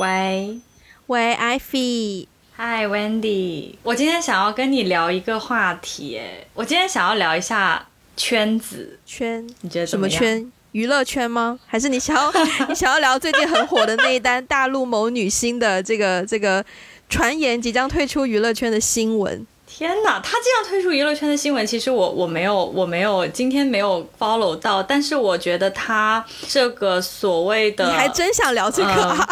[0.00, 0.58] 喂。
[1.08, 7.86] 喂，Ivy，嗨，Wendy，我今天想要跟你聊一个话题，哎，我今天想要聊一下
[8.16, 8.98] 圈子。
[9.04, 10.50] 圈，你觉得什么圈？
[10.72, 11.58] 娱乐圈吗？
[11.66, 12.32] 还是你想要
[12.66, 16.64] 你想要聊最近很火的那一单大陆某女星的这个这个
[17.10, 19.46] 传言即将退出娱乐圈的新闻？
[19.80, 29.26] 天哪，他这样退出娱乐圈的新闻，其实我我没有我没有今天没有 follow 到，但是我觉得他这个所谓的你还真想聊这个啊？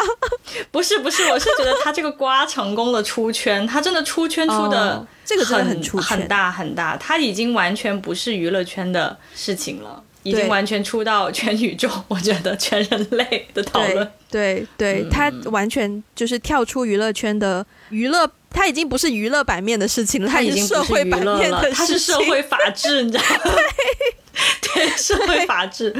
[0.71, 10.03] 不是不是，我是觉得他这个瓜成功的出圈，他真的出圈出的这个很很出很大很大，他已经完全不是娱乐圈的事情了。
[10.23, 14.11] 已经完全出到全宇宙，我觉得全人类的讨论。
[14.29, 23.53] 对对，他完全就是跳出娱乐圈的娱乐，他已经不是娱乐版面的事情了，他已经社会版面了，它是社会法治，你知道吗？
[24.73, 25.91] 对， 社会法治。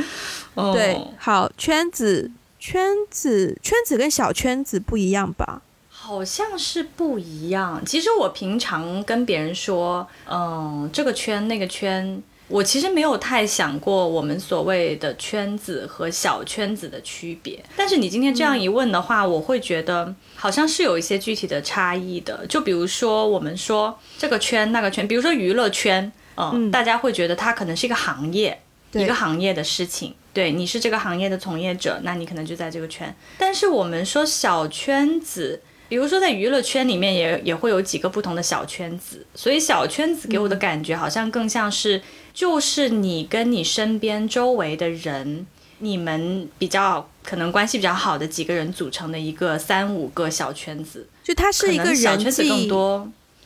[0.74, 5.62] 对，好，圈子，圈子，圈子跟小圈子不一样吧？
[5.90, 7.82] 好像是不一样。
[7.86, 12.22] 其实我平常跟别人说，嗯，这个圈那个圈。
[12.50, 22.46] 我其实没有太想过我们所谓的圈子和小圈子的区别，但是你今天这样一问的话，我会觉得好像是有一些具体的差异的。
[22.48, 28.60] 就比如说我们说这个圈那个圈，比如说娱乐圈，嗯，大家会觉得它可能是一个行业，
[28.94, 30.16] 一个行业的事情。
[30.34, 33.16] 对，你是这个行业的从业者，那你可能就在这个圈。
[33.38, 35.62] 但是我们说小圈子。
[35.90, 42.02] 比如说，在娱乐圈里面也也会有几个不同的小圈子，所以小圈子给我的感觉好像更像是，
[42.32, 45.48] 就是你跟你身边周围的人，
[45.80, 52.70] 你们比较可能关系比较好的几个人组成的一个三五个小圈子，就它是一个人际，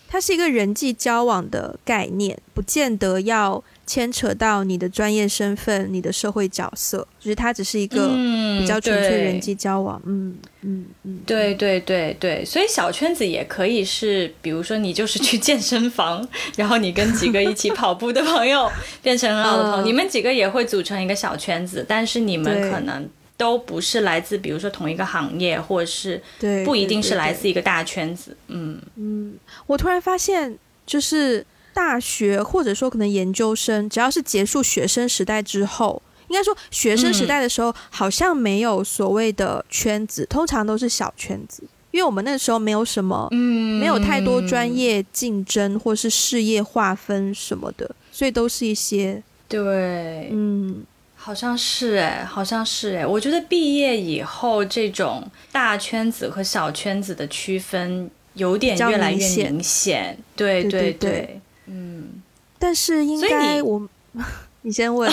[0.09, 3.63] 它是一个人际交往的概念，不见得要。
[3.85, 8.07] 牵扯到你的专业身份、你的社会角色，就是它只是一个
[8.59, 10.01] 比较纯粹人际交往。
[10.05, 23.05] 嗯嗯嗯，对对对对，所以小圈子也可以是，比如说你就是去健身房， 然后你跟几个一起跑步的朋友变成很好的朋友，你们几个也会组成一个小圈子，但是你们可能
[23.35, 26.21] 都不是来自，比如说同一个行业，或者是
[26.63, 28.37] 不一定是来自一个大圈子。
[28.47, 29.33] 嗯嗯，
[29.67, 31.45] 我突然发现就是。
[31.73, 50.83] 大学或者说可能研究生，只要是结束学生时代之后，应该说学生时代的时候，好像没有所谓的圈子，通常都是小圈子，因为我们那时候没有什么，嗯，没有太多专业竞争或是事业划分什么的，所以都是一些对，嗯，
[51.15, 61.39] 好像是哎，好像是哎，我觉得毕业以后这种大圈子和小圈子的区分有点越来越明显，对对对。
[62.63, 63.89] 嗯，但是应该我，
[64.63, 65.11] 你先问。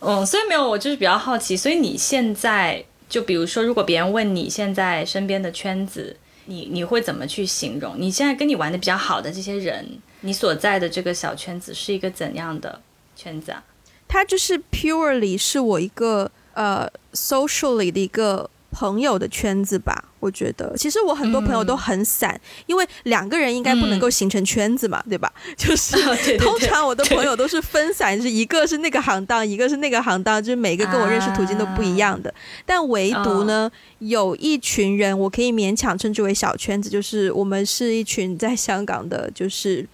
[0.00, 1.56] 嗯， 所以没有，我就是比较好奇。
[1.56, 6.16] 所以你现在就比如说，如果别人问你现在身边的圈子，
[6.46, 7.94] 你你会怎么去形容？
[7.96, 12.80] 你现在跟你玩的比较好的这些人，你所在的这个小圈子是一个怎样的
[13.14, 13.62] 圈子啊？
[14.08, 18.50] 它就是 purely 是我一个呃 socially 的一个。
[18.76, 25.30] 朋友的圈子吧，我觉得其实我很多朋友都很散，因为两个人应该不能够形成圈子嘛，对吧？
[25.54, 25.94] 就是
[26.40, 32.32] 通常我的朋友都是分散，是一个是那个行当，一个是那个行当，就是每个跟我认识途径都不一样的。
[32.64, 39.86] 但唯独呢，有一群人我可以勉强称之为小圈子，就是我们是一群在香港的，就是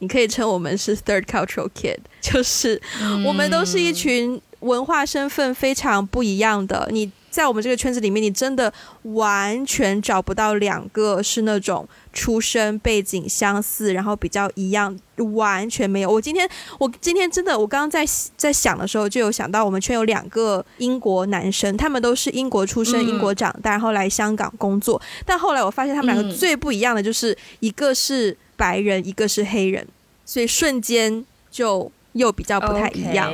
[0.00, 2.78] 你可以称我们是 third cultural kid， 就是
[3.24, 7.10] 我们都是一群文化身份非常不一样的你。
[7.30, 14.98] 在我们这个圈子里面，你真的完全找不到两个是那种出身背景相似，然后比较一样，
[15.34, 16.10] 完全没有。
[16.10, 16.48] 我今天，
[16.78, 18.04] 我今天真的，我刚刚在
[18.36, 25.00] 在想的时候，就有想到我们圈有两个英国男生，他们都是英国出生、英国长大，然后来香港工作。
[25.24, 29.86] 但后来我发现他们两个最不一样的就是一个是白人，一个是黑人，
[30.24, 33.32] 所以瞬间就又比较不太一样。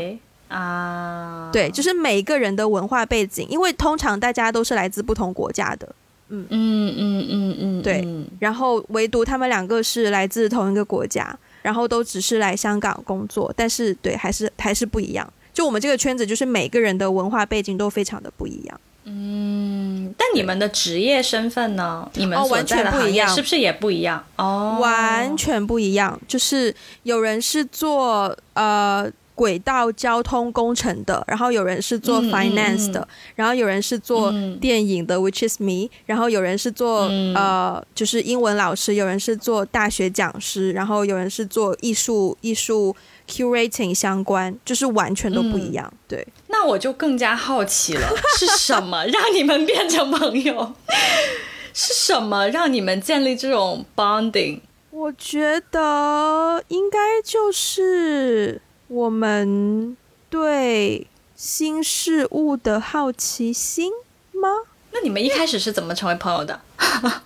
[0.49, 5.89] 啊，对，就是每一个人的文化背景，因为通常大家都是来自不同国家的，
[6.29, 8.07] 嗯嗯嗯嗯嗯，对，
[8.39, 15.29] 然后唯独他们两个是来自同一个国家，然后都只是来香港工作，但是对，还是还是不一样。
[15.53, 18.81] 就我们这个圈子，就是每个人的文化背景都非常的不一样。
[19.03, 22.09] 嗯，但你们的职业身份呢？
[22.15, 24.25] 你们完全不一样是不是也不一样？
[24.37, 26.21] 哦，完全不一样。
[26.29, 26.73] 就是
[27.03, 29.11] 有人是做呃。
[29.37, 33.07] 轨道交通工程的，然后有人是做 finance 的，
[33.37, 37.03] 然后有人是做电影的，which is me，然后有人是做
[37.37, 42.97] 呃，就是英文老师，有人是做大学讲师，然后有人是做艺术艺术
[43.29, 45.93] curating 相关，就是完全都不一样。
[46.09, 50.73] 对，那那我就更加好奇了， 是什么让你们变成朋友？
[51.75, 54.61] 是什么让你们建立这种 bonding？
[54.91, 59.97] 我觉得应该就是我们
[60.31, 63.91] 对新事物的好奇心
[64.33, 64.49] 吗？
[64.93, 66.61] 那你们一开始是怎么成为朋友的？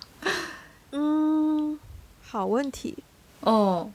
[0.91, 1.79] 嗯，
[2.27, 2.97] 好问题。
[3.41, 3.89] 哦，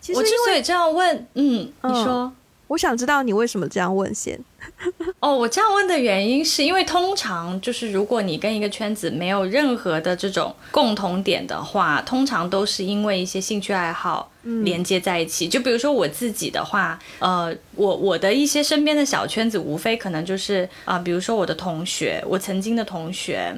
[0.00, 2.32] 其实我之所以这样问，嗯，嗯你说。
[2.68, 4.38] 我想知道你为什么这样问先。
[5.20, 14.30] 哦，我这样问的原因是因为通常就是如果你跟一个圈子没有任何的这种共同点的话，通常都是因为一些兴趣爱好
[14.64, 15.46] 连接在一起。
[15.46, 23.54] 就比如说我自己的话，呃，我我的一些身边的小圈子，无非可能就是啊、比如说我的同学，我曾经的同学。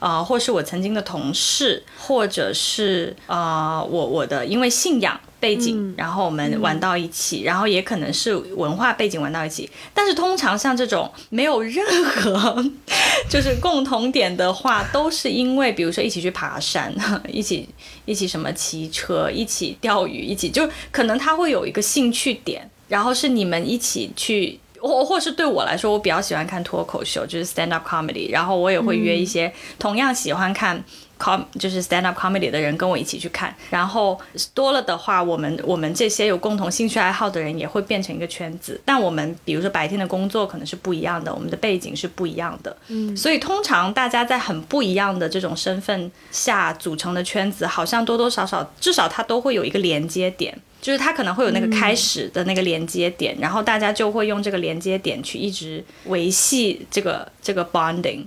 [0.00, 9.68] 啊、或是我曾经的同事，或者是呃，我我的因为信仰背景，嗯然后我们玩到一起，然后也可能是文化背景玩到一起。
[9.94, 12.64] 但是通常像这种没有任何
[13.28, 16.94] 就是共同点的话，都是因为比如说一起去爬山，
[17.32, 17.68] 一起
[18.04, 24.58] 一起什么骑车，一起钓鱼，一起就可能他会有一个兴趣点，然后是你们一起去。
[24.80, 30.82] 或或是对我来说，我比较喜欢看脱口秀，就是 stand up comedy，然后我也会约一些同样喜欢看
[31.18, 34.18] com 就是 stand up comedy 的人跟我一起去看，然后
[34.54, 38.80] 多了的话，我们我们这些有共同兴趣爱好的人也会变成一个圈子。
[38.84, 50.56] 但我们比如说白天的工作可能是不一样的，我们的背景是不一样的，嗯，所以通常大家在很不一样的这种身份下组成的圈子，好像多多少少至少它都会有一个连接点。
[50.80, 58.24] 就是它可能会有那个开始的那个连接点，然后大家就会用这个连接点去一直维系这个这个 bonding。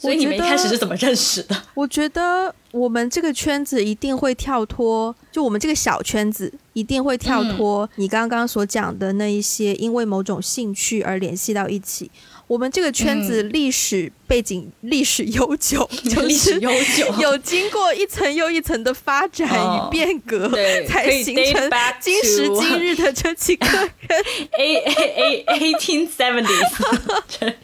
[0.00, 1.56] 所以你们一开始是怎么认识的？
[1.74, 12.08] 我觉得我们这个圈子一定会跳脱，就我们这个小圈子一定会跳脱你刚刚所讲的那一些，因为某种兴趣而联系到一起。
[12.48, 24.24] 我们这个圈子历史背景历史悠久， 就历史是悠久， 有经过一层又一层的发展哦与变革，对， 才形成今时今日的这几个人。
[24.58, 27.54] A A A eighteen seventies。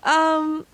[0.00, 0.64] 嗯，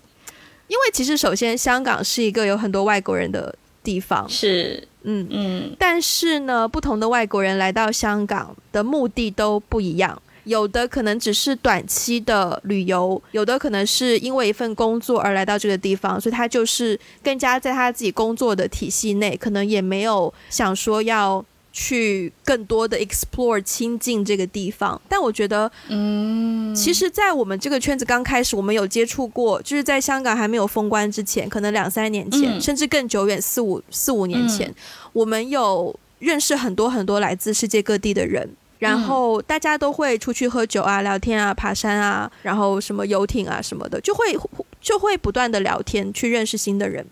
[0.67, 3.53] 因为其实首先香港是一个有很多外国人的
[3.83, 10.21] 地方，是，嗯，嗯但是呢，不同的外国人来到香港的目的都不一样。
[10.45, 21.43] 有的可能只是短期的旅游，有的可能是因为一份工作而来到这个地方，所以他就是更加在他自己工作的体系内，可能也没有想说要
[21.73, 24.99] 去更多的 explore 亲近这个地方。
[25.09, 34.73] 但我觉得，嗯，其实，在我们这个圈子刚开始，我们有接触过，就是在香港还没有封关之前，可能两三年前，嗯甚至更久远，四五四五年前，
[35.11, 38.47] 我们有认识很多很多来自世界各地的人。
[38.79, 44.37] 然后大家都会出去喝酒啊、聊天啊、爬山啊，然后什么游艇啊什么的，就会
[44.81, 47.05] 就会不断的聊天，去认识新的人。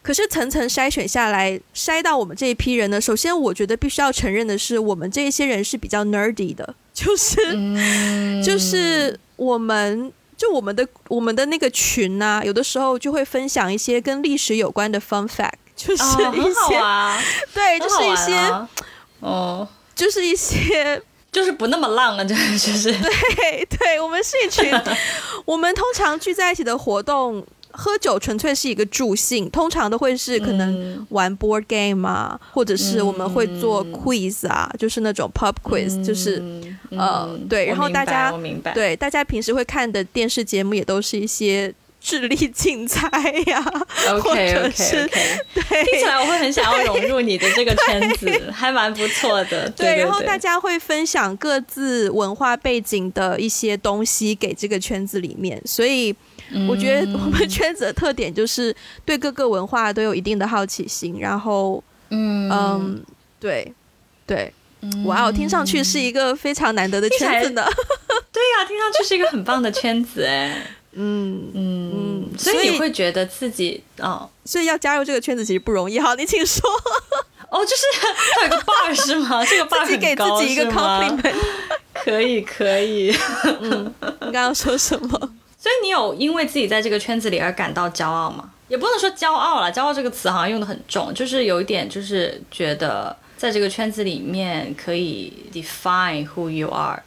[0.00, 17.20] 可是层层筛选下来，筛到我们这一批人呢，首先我觉得必须要承认的是，我们这一些人是比较 nerdy 的，就是、嗯就是我们就我们的我们的那个群呐、有的时候就会分享一些跟历史有关的 fun fact，就是哦，一些、啊，
[17.52, 18.68] 对，就是一些、啊
[19.20, 24.72] 哦，就是一些 就是不那么浪啊，就是就是，对对，我们是一群，
[25.44, 27.44] 我们通常聚在一起的活动。
[27.70, 31.06] 喝酒纯粹是一个助兴，通常都会是可能嗯。
[31.10, 38.32] 玩 board game 啊，或者是我们会做嗯 quiz 啊，就是那种 pub quiz，、就是嗯呃嗯对然后大家
[38.74, 43.08] 对，大家平时会看的电视节目也都是一些智力竞猜
[43.46, 56.14] 呀、或，OK 者 OK 听起来我会很想要融入你的这个圈子，还蛮不错的， 对对，然后大家会分享各自文化背景的一些东西给这个圈子里面，所以
[56.68, 58.74] 我觉得我们圈子的特点就是
[59.04, 62.48] 对各个文化都有一定的好奇心，然后嗯。
[62.50, 63.04] 嗯，
[63.38, 63.72] 对
[64.26, 65.04] 对，嗯。
[65.04, 67.62] 哇哦，听上去是一个非常难得的圈子呢，
[68.32, 70.62] 对呀、听上去是一个很棒的圈子哎，
[70.98, 71.50] 嗯。
[71.54, 75.98] 嗯嗯所以你会觉得自己哦所以要加入这个圈子其实不容易。
[75.98, 76.68] 好，你请说，
[77.50, 79.44] 哦，就是它有个 bar 是吗？
[79.48, 81.34] 这个 bar 自己给自己一个 compliment。
[81.94, 83.14] 可以可以。
[83.60, 85.18] 嗯你刚刚说什么？
[85.58, 88.50] 所以你有因为自己在这个圈子里而感到骄傲吗？
[88.68, 97.02] 也不能说骄傲啦，骄傲这个词好像用的很重，就是有一点就是觉得在这个圈子里面可以 define who you are。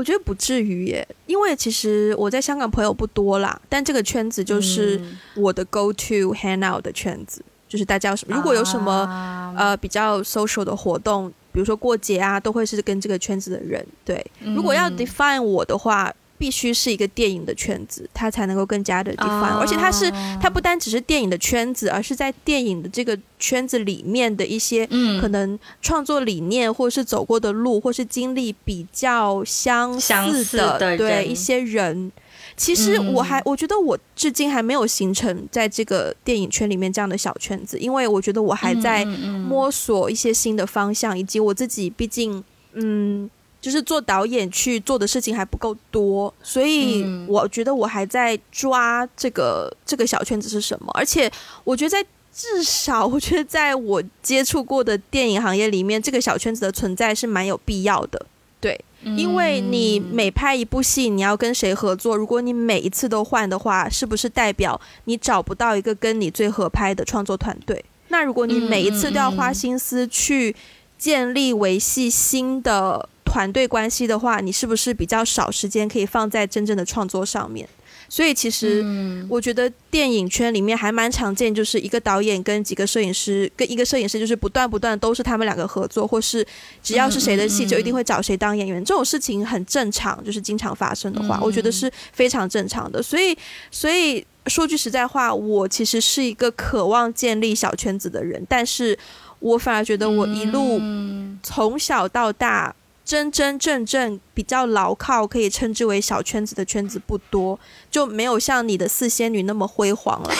[0.00, 5.18] 我觉得不至于耶，因为其实我在香港朋友不多啦，但这个圈子就是嗯。
[5.36, 9.54] 我的 go to hang out 的圈子，就是大家有什么如果有什么、啊。
[9.58, 13.86] 呃比较 social 的活动，比如说过节啊，都会是跟这个圈子的人。
[14.06, 14.24] 对，
[14.56, 14.96] 如果要嗯。
[14.96, 25.20] define 我的话，必须是一个电影的圈子，它才能够更加的 define，、而且它是它不单只是电影的圈子，而是在电影的这个圈子里面的一些嗯。
[25.20, 32.10] 可能创作理念，或是走过的路，或是经历比较相相似似的，对一些人。
[32.56, 33.12] 其实嗯。
[33.12, 42.42] 我还，我觉得我至今还没有形成在这个电影圈里面这样的小圈子，因为我觉得我还在摸索一些新的方向，以及我自己毕竟，
[42.72, 43.28] 嗯，
[43.60, 51.30] 就是做导演去做的事情还不够多，所以嗯我觉得我还在抓这个这个小圈子是什么，而且
[51.64, 52.04] 我觉得在。
[52.32, 58.24] 至少，我觉得在我接触过的电影行业里面，这个小圈子的存在是蛮有必要的。
[58.60, 62.16] 对，因为你每拍一部戏，你要跟谁合作？
[62.16, 67.84] 如果你每一次都换的话，是不是代表你找不到一个跟你最合拍的创作团队？
[68.08, 70.54] 那如果你每一次都要花心思去
[70.96, 77.68] 建立维系新的团队关系的话，你是不是比较少时间可以放在真正的创作上面？
[78.08, 86.44] 所以其实嗯我觉得电影圈里面还蛮常见，就是一个导演跟几个摄影师，跟一个摄影师就是不断不断都是他们两个合作，或是
[86.82, 93.00] 只要是谁的戏就一定会找谁当演员，这种事情很正常，就是经常发生的话，嗯我觉得是非常正常的。
[93.00, 93.38] 所以，
[93.70, 98.98] 所以说句实在话，我其实是一个渴望建立小圈子的人，但是
[99.38, 102.74] 我反而觉得我一路嗯从小到大。
[103.10, 107.58] 真真正正比较牢靠，可以称之为小圈子的圈子不多，
[107.90, 110.32] 就没有像你的四仙女那么辉煌了。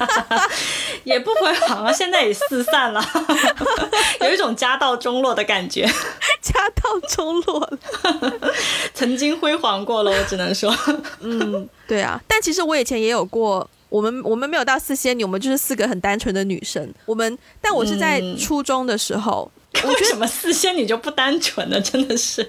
[1.04, 3.02] 也不辉煌了，现在也四散了，
[4.20, 5.86] 有一种家道中落的感觉。
[6.42, 7.78] 家道中落了。
[8.92, 10.70] 曾经辉煌过了，我只能说，
[11.20, 12.20] 嗯，对啊。
[12.28, 16.92] 但其实我以前也有过，我们我们没有到四仙女，我们就是四个很单纯的女生。
[17.06, 19.50] 我们，但我是在嗯初中的时候，
[19.86, 21.80] 为什么四仙女就不单纯了？
[21.82, 22.42] 真的是，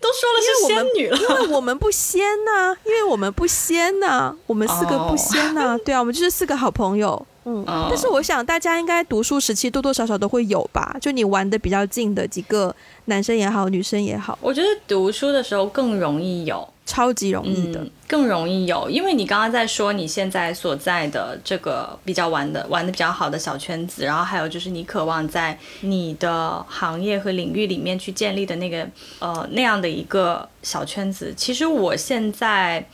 [0.00, 1.16] 都说了是仙女了。
[1.16, 7.26] 因为我们不仙呐、因为我们不仙呐、我们四个不仙呐、对啊，我们就是四个好朋友。
[7.44, 12.74] 嗯，哦但是我想大家应该读书时期多多少少都会有吧，就你玩的比较近的几个
[13.06, 17.80] 男生也好，女生也好，我觉得读书的时候更容易有，超级容易的。
[17.80, 28.86] 嗯，更容易有，因为你刚刚在说你现在所在的这个比较玩的玩的比较好的小圈子，然后还有就是你渴望在你的行业和领域里面去建立的那个
[29.18, 31.34] 呃那样的一个小圈子。
[31.36, 32.86] 其实我现在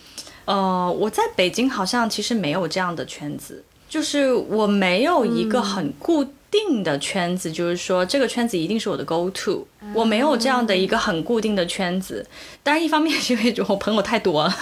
[0.45, 12.25] 呃我在北京好像其实没有这样的圈子，就是我没有一个很固定的圈子，就是说这个圈子一定是我的 go to，我没有这样的一个很固定的圈子。
[12.63, 14.57] 当然，一方面是因为我朋友太多了，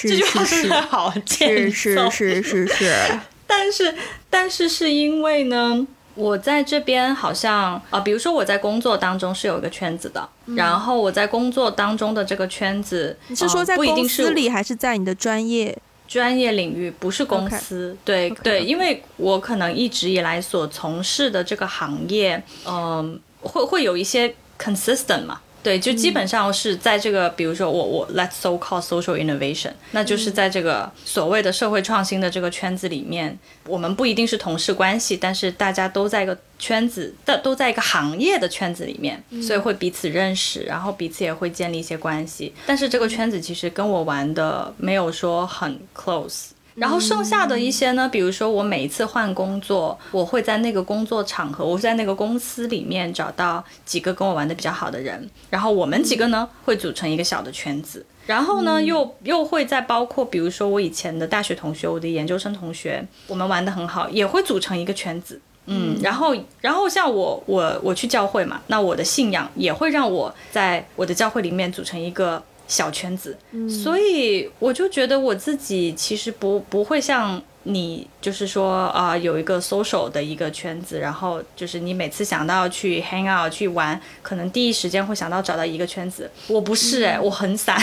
[0.00, 0.72] 这句话是是。
[0.72, 3.94] 好欠是是是是是，但是，
[4.30, 15.76] 但是是因为呢，我在这边好像啊、呃比如说我在工作当中是有一个圈子的，然后我在工作当中的这个圈子，你是说呃在公司里，还是在你的专业？
[16.10, 17.96] 专业领域，不是公司。
[18.04, 25.40] 对对因为我可能一直以来所从事的这个行业，嗯、会会有一些 consistent 嘛。
[25.62, 42.54] 对，就基本上是在这个，比如说我我 let's so call social innovation，那就是在这个所谓的社会创新的这个圈子里面，我们不一定是同事关系，但是大家都在一个圈子的，都在一个行业的圈子里面，所以会彼此认识，然后彼此也会建立一些关系。
[42.66, 46.50] 但是这个圈子其实跟我玩的没有说很 close。
[46.80, 58.04] 然后剩下的一些呢，比如说我每一次换工作，我会在那个工作场合，我会在那个公司里面找到几个跟我玩的比较好的人，然后我们几个呢会组成一个小的圈子。
[58.26, 65.40] 然后呢，又又会再包括，比如说我以前的大学同学，我的研究生同学，我们玩的很好，也会组成一个圈子。
[65.66, 73.36] 嗯，然后，然后像我，我我去教会嘛，那我的信仰也会让我在我的教会里面组成一个小圈子，
[73.68, 86.30] 所以我就觉得我自己其实不不会像你，就是说啊、有一个 social 的一个圈子，然后就是你每次想到去 hang out 去玩，可能第一时间会想到找到一个圈子。
[86.46, 87.76] 我不是哎、我很散，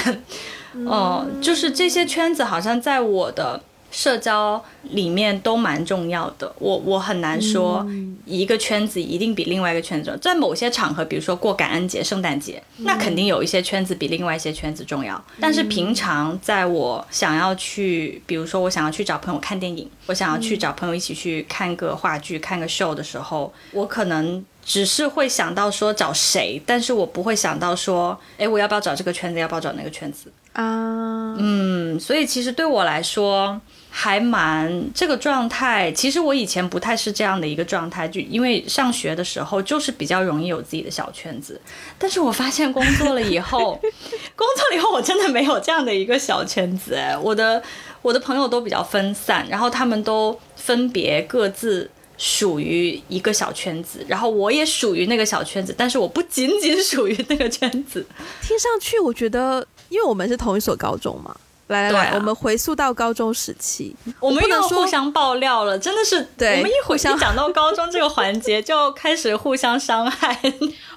[0.85, 3.61] 哦、就是这些圈子好像在我的。
[3.97, 7.83] 社交里面都蛮重要的，我我很难说
[8.27, 10.15] 一个圈子一定比另外一个圈子。
[10.21, 15.19] 在某些场合，比如说过感恩节、圣诞节，那肯定有一些圈子比另外一些圈子重要。
[15.41, 24.45] 但是平常在我想要去，比如说我想要去找朋友看电影，我想要去找朋友一起去看个话剧、看个 show 的时候，我可能。
[24.67, 30.29] 只是会想到说找谁，但是我不会想到说，哎，我要不要找这个圈子，要不要找那个圈子？
[30.57, 33.61] 啊，嗯，所以其实对我来说
[33.91, 35.91] 还蛮这个状态。
[35.91, 41.61] 其实我以前不太是这样的一个状态，就因为上学的时候就是比较容易有自己的小圈子。
[41.99, 43.79] 但是我发现工作了以后，
[44.35, 46.95] 工作了以后我真的没有这样的一个小圈子。
[46.95, 47.61] 哎，我的
[48.01, 51.91] 我的朋友都比较分散，然后他们都分别各自。
[52.19, 58.03] 属于一个小圈子，然后我也属于那个小圈子，但是我不仅仅属于那个圈子。
[58.41, 61.35] 听上去，我觉得，因为我们是同一所高中嘛，
[61.67, 70.39] 来来来，我们回溯到高中时期，我们又互相爆料了，真的是，对，我们一会一讲到高中这个环节， 就开始互相伤害。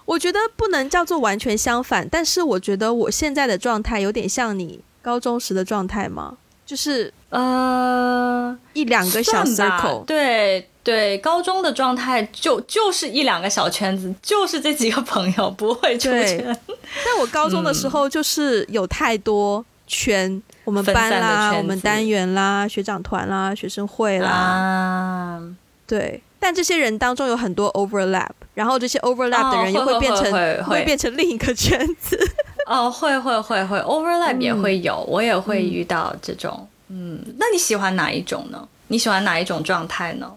[0.04, 6.36] 我觉得不能叫做完全相反，但是我觉得我现在的状态有点像你高中时的状态吗？
[6.64, 10.69] 就是呃，一两个小 circle，对。
[10.82, 16.38] 对高中的状态就就是一两个小圈子，就是这几个朋友不会出圈。
[17.04, 25.40] 但我高中的时候就是有太多圈，我们班啦，我们单元啦，学长团啦，学生会啦，
[25.86, 26.22] 对。
[26.42, 30.32] 但这些人当中有很多 overlap，然后这些 overlap 的人又会变成
[30.64, 32.18] 会变成另一个圈子。
[32.64, 36.66] 哦，会会会会 overlap 也会有，我也会遇到这种。
[36.88, 38.66] 嗯，那你喜欢哪一种呢？
[38.88, 40.32] 你喜欢哪一种状态呢？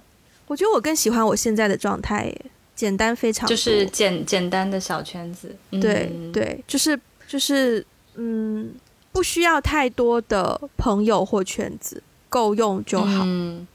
[0.53, 2.31] 我觉得我更喜欢我现在的状态，
[2.75, 7.83] 简单非常，就是简简单的小圈子，对对，就是就是
[8.13, 8.71] 嗯，
[9.11, 12.03] 不需要太多的朋友或圈子。
[12.33, 13.23] 够用就好，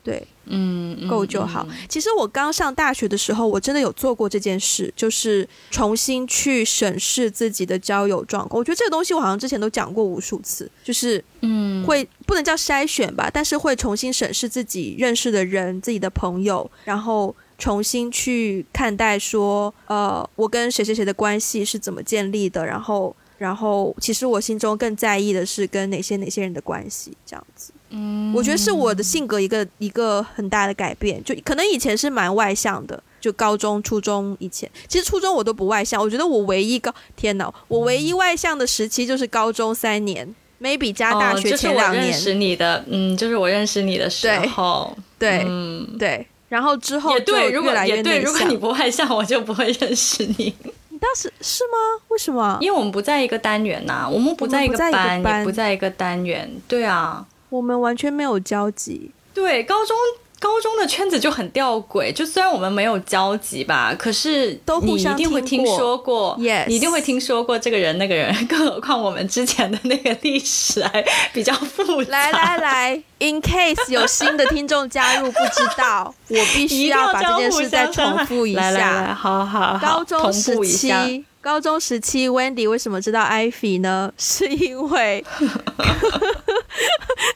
[0.03, 1.65] 对，嗯，够就好。
[1.89, 8.59] 其实我刚上大学的时候，我真的有做过这件事，就是重新去审视自己的交友状况。
[8.59, 27.73] 我觉得这个东西我好像之前都讲过无数次，就是嗯，会不能叫筛选吧，但是会重新审视自己认识的人、自己的朋友，然后重新去看待说，呃，我跟谁谁谁的关系是怎么建立的，然后，然后其实我心中更在意的是跟哪些哪些人的关系，这样子。
[27.91, 36.01] 嗯，我觉得是我的性格一个一个很大的改变，就可能以前是蛮外向的，就高中、初中以前，其实初中我都不外向。
[36.01, 42.05] 我觉得我唯一高，天哪，我唯一外向的时期就是高中三年，maybe 加大学前两年。
[42.05, 50.55] 认识你的，嗯，就是我认识你的时候，对，嗯，对，然后之后就越来越对，如果你不外向，我就不会认识你。
[50.91, 52.03] 你当时是吗？
[52.09, 52.59] 为什么？
[52.61, 57.25] 因为我们不在一个单元呐，我们不在一个班，也不在一个单元，对啊。
[57.51, 59.11] 我们完全没有交集。
[59.35, 59.97] 对，高中
[60.41, 72.11] 高中的圈子就很吊诡，就虽然我们没有交集吧，可是都互相一定会听说过，你一定会听说过这个人那个人，更何况我们之前的那个历史还比较复杂。
[72.11, 79.15] 来来来，in case 有新的听众加入不知道， 我必须要把这件事再重复一下。
[79.15, 81.25] 好好好，高中时期。
[81.41, 84.13] 高中时期，Wendy 为什么知道 Ivy 呢？
[84.19, 85.25] 是因为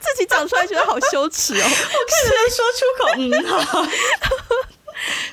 [0.00, 1.62] 自己讲出来觉得好羞耻哦。
[1.62, 1.72] 我看
[2.28, 3.86] 能说出口，嗯好。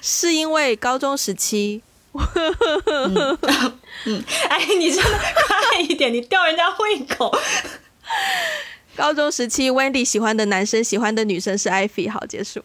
[0.01, 1.81] 是因为高中时期，
[2.13, 3.37] 嗯，
[4.49, 5.09] 哎，你真的
[5.47, 7.35] 快一点，你吊人家胃口。
[8.95, 12.11] 高中时期，Wendy 喜欢的男生，喜欢的女生是 Ivy。
[12.11, 12.63] 好，结束。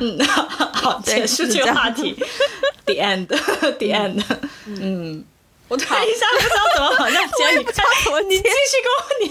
[0.00, 0.18] 嗯，
[0.72, 2.14] 好，结束这个话题。
[2.86, 4.22] The end，The end。
[4.66, 5.24] 嗯，
[5.68, 9.26] 我突然一下不知道怎么好像接你，你继续跟我你，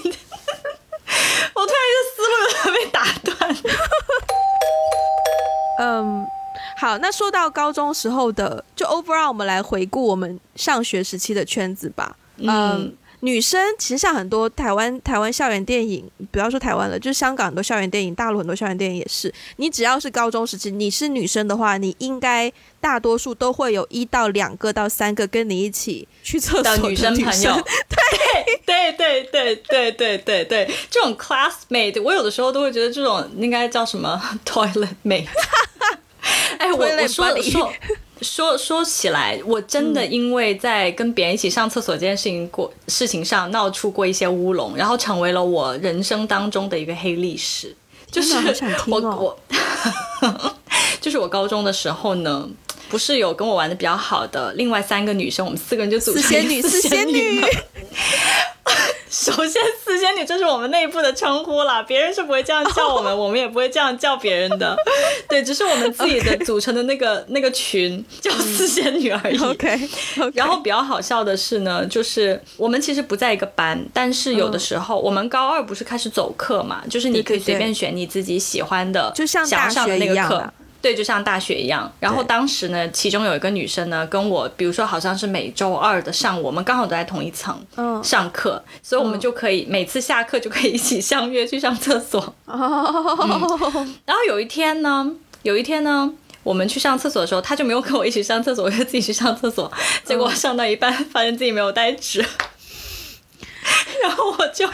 [1.54, 3.36] 我突然一个思路被打断。
[5.80, 6.25] 嗯，
[6.78, 12.15] 好，那说到高中时候的，就 overall，我们来回顾我们上学时期的圈子吧。
[12.38, 12.95] 嗯。
[13.22, 27.62] 女生其实像很多台湾台湾校园电影，不要说台湾了，就是香港很多校园电影，大陆很多校园电影也是，你只要是高中时期，你是女生的话，你应该大多数都会有一到两个到三个跟你一起去厕所的女生朋友。
[28.66, 35.28] 对对对对对对对，这种 classmate，我有的时候都会觉得这种应该叫什么 toilet mate。
[36.58, 37.72] 哎，我我说说
[38.22, 47.76] 说说起来，我真的因为在跟别人一起上厕所这件事情过事情上闹出过一些乌龙，然后成为了我人生当中的一个黑历史。
[48.12, 48.36] 就是
[48.88, 49.40] 我我，
[51.00, 52.50] 就是我高中的时候呢，
[52.90, 57.40] 不是有跟我玩的比较好的另外三个女生，我们四个人就组成一个四仙女。
[59.10, 64.76] 首先，四仙女这是我们内部的称呼啦， 别人是不会这样叫我们，我们也不会这样叫别人的。
[65.28, 69.38] 对，只是我们自己的组成的那个那个群叫四仙女而已。
[69.39, 69.80] OK。
[70.34, 80.54] 然后比较好笑的是呢，就是我们其实不在一个班，但是有的时候我们高二不是开始走课嘛，就是你可以随便选你自己喜欢的，就像想要上的那个课。
[80.82, 81.92] 对，就像大学一样。
[82.00, 92.34] 然后当时呢，其中有一个女生呢，跟我，比如说好像是每周二的上午，我们刚好都在同一层嗯上课，所以我们嗯就可以每次下课就可以一起相约去上厕所。
[92.46, 95.12] 哦，然后有一天呢，
[95.44, 96.13] 有一天呢。
[96.42, 99.70] 我们去上厕所的时候，他就没有跟我一起上厕所，我就自己去上厕所。
[100.06, 102.26] 结果上到一半，发现自己没有带纸，
[104.02, 104.68] 然后我就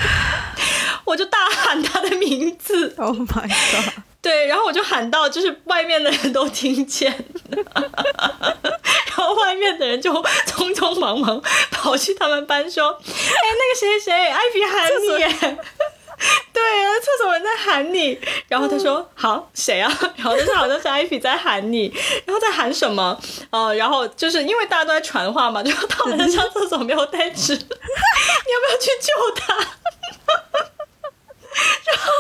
[1.06, 3.94] 我就大喊他的名字，Oh my god！
[4.26, 7.14] 对，然后我就喊到，就是外面的人都听见，
[7.52, 10.12] 然后外面的人就
[10.48, 15.28] 匆匆忙忙跑去他们班说：“哎，那个谁谁谁，艾比喊你耶。”
[16.52, 21.94] 对啊，厕所有人在喊你，然后他说：“好，谁啊？”然后他说：“好像是艾比在喊你。”
[22.26, 23.16] 然后在喊什么？
[23.52, 29.54] 呃，然后就是因为大家都在传话嘛，就说他们在上厕所没有带纸， 你要不要去救他？
[31.86, 32.12] 然后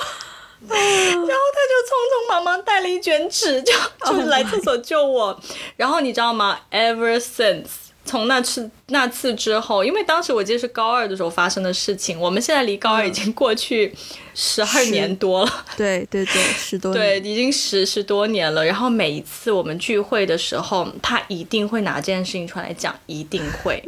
[0.62, 3.74] 他就匆匆忙忙带了一卷纸，就
[4.06, 5.39] 就来厕所救我。
[5.76, 7.65] 然后你知道吗？Ever since
[8.06, 13.94] 从那次那次之后，因为当时我记得是高二的时候发生的事情，我们现在离高二已经过去
[14.36, 15.65] 十二年多了。
[15.76, 18.63] 对对对，十多对，已经十十多年了。
[18.63, 23.84] 然后每一次我们聚会的时候，他一定会拿这件事情出来讲，一定会，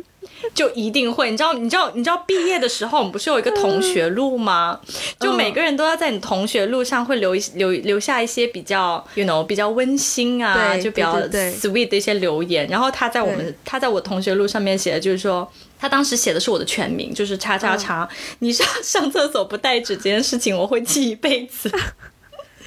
[0.53, 1.31] 就一定会。
[1.31, 4.79] 你知道，你知道，你知道，毕业的时候我们不是有一个同学录吗？
[5.19, 12.67] 就每个人都要在你同学录上会留一留留下一些比较，you know，比较温馨啊，就比较 sweet 的一些留言。
[12.67, 15.49] 然后他在我们他在我同学录上面写的就是说。
[15.79, 18.09] 他当时写的是我的全名，就是叉叉叉。
[18.39, 21.71] 你上上厕所不带纸这件事情，我会记一辈子。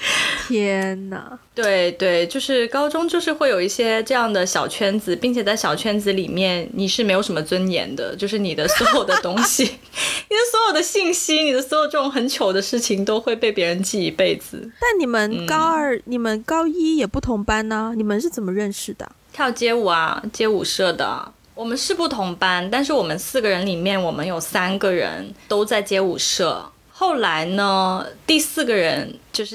[0.48, 1.38] 天哪！
[1.54, 14.70] 对对，就是高中就是会有一些这样的小圈子，并且在小圈子里面你是没有什么尊严的，就是你的所有的东西， 你的所有的信息，你的所有这种很糗的事情都会被别人记一辈子。
[14.80, 19.10] 但你们嗯高二、你们高一也不同班呢、你们是怎么认识的？
[19.32, 21.32] 跳街舞啊，街舞社的。
[21.54, 26.72] 我们是不同班，但是我们四个人里面，我们有三个人都在街舞社。
[26.90, 29.54] 后来呢，第四个人就是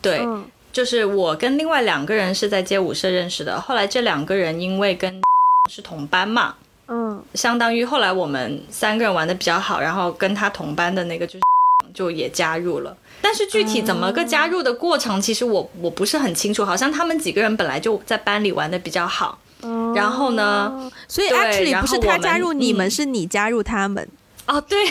[0.00, 3.60] 对，嗯就是我跟另外两个人是在街舞社认识的。
[3.60, 5.20] 后来这两个人因为跟
[5.68, 6.54] 是同班嘛，
[6.88, 11.40] 嗯相当于后来我们三个人玩的比较好，然后跟他同班的那个就是
[11.92, 12.96] 就也加入了。
[13.22, 16.64] 但是具体怎么个加入的过程，其实我我不是很清楚。
[16.64, 20.90] 好像他们几个人本来就在班里玩的比较好，嗯然后呢？
[21.08, 24.08] 所以对 actually 然不是他加入你们，嗯是你加入他们。
[24.46, 24.78] 哦，对。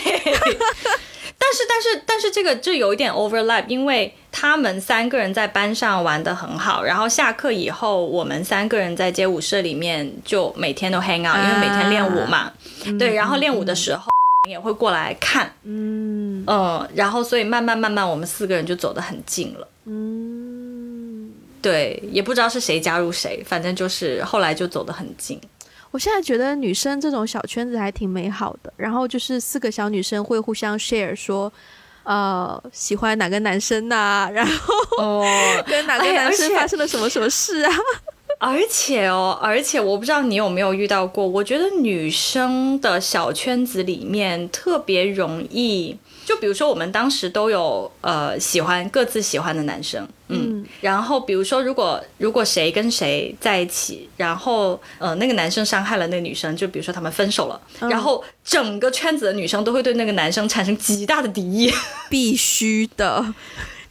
[1.42, 12.52] 但是，但是，但是，这个就有一点 overlap，因为他们三个人在班上玩的很好，然后下课以后，我们三个人在街舞社里面就每天都 hang out，因为每天练舞嘛，
[12.98, 14.12] 对，然后练舞的时候
[14.48, 16.44] 也会过来看，嗯。
[16.46, 19.68] 嗯，然后所以慢慢慢慢，我们四个人就走得很近了。
[19.84, 25.40] 嗯，对，也不知道是谁加入谁，反正就是后来就走得很近。
[25.90, 28.72] 我现在觉得女生这种小圈子还挺美好的。
[28.76, 31.52] 然后就是四个小女生会互相 share 说，
[32.04, 35.24] 呃，喜欢哪个男生呐、然后哦，
[35.66, 37.72] 跟哪个男生发生了什么什么事啊？
[38.38, 45.98] 而且哦，而且我不知道你有没有遇到过，我觉得女生的小圈子里面特别容易，
[46.30, 61.74] 就比如说我们当时都有呃喜欢各自喜欢的男生，嗯，嗯然后比如说如果如果谁跟谁在一起，然后呃那个男生伤害了那个女生，就比如说他们分手了，嗯然后整个圈子的女生都会对那个男生产生极大的敌意。
[62.08, 63.34] 必须的。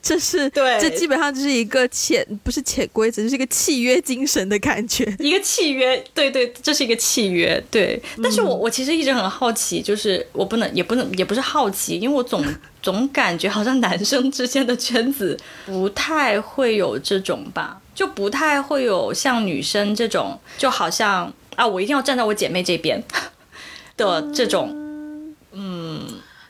[0.01, 5.03] 这是对这基本上就是一个潜不是潜规则，就是一个契约精神的感觉。
[5.19, 8.01] 一个契约，对对，这是一个契约，对。
[8.23, 12.43] 但是我我其实一直很好奇，就是我不能也不能也不是好奇，因为我总
[12.81, 23.03] 总感觉好像男生之间的圈子不太会有这种吧，就不太会有像女生这种，就好像啊，我一定要站在我姐妹这边
[23.97, 24.73] 的这种，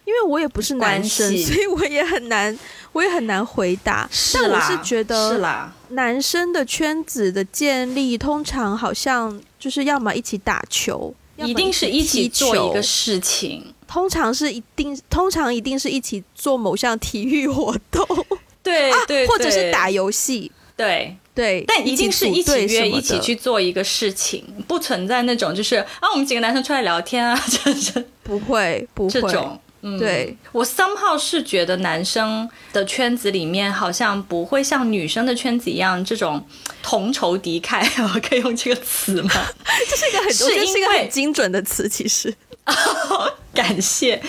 [0.10, 2.58] 因为我也不是男生，所以我也很难，
[2.94, 4.10] 我也很难回答。
[4.34, 18.04] 但我啦，是觉是得啦，男生的圈子的建立，通常好像就是要么一起打球，一定是一起做一个事情，通常是一定，通常一定是一起做某项体育活动，
[18.64, 20.52] 对对，或者是打游戏。
[20.76, 21.16] 对。
[21.36, 29.58] 对，但一定是一起约，一起去做一个事情，不存在那种就是啊，我们几个男生出来聊天啊，这 这不会不会这种。
[29.82, 36.46] 嗯，对，我 somehow 是觉得男生的圈子里面好像不会像女生的圈子一样这种
[36.84, 37.82] 同仇敌忾，
[38.14, 39.32] 我可以用这个词吗？
[39.90, 42.34] 这是一个很，是我觉得是一个很精准的词，其实。
[43.52, 44.22] 感谢，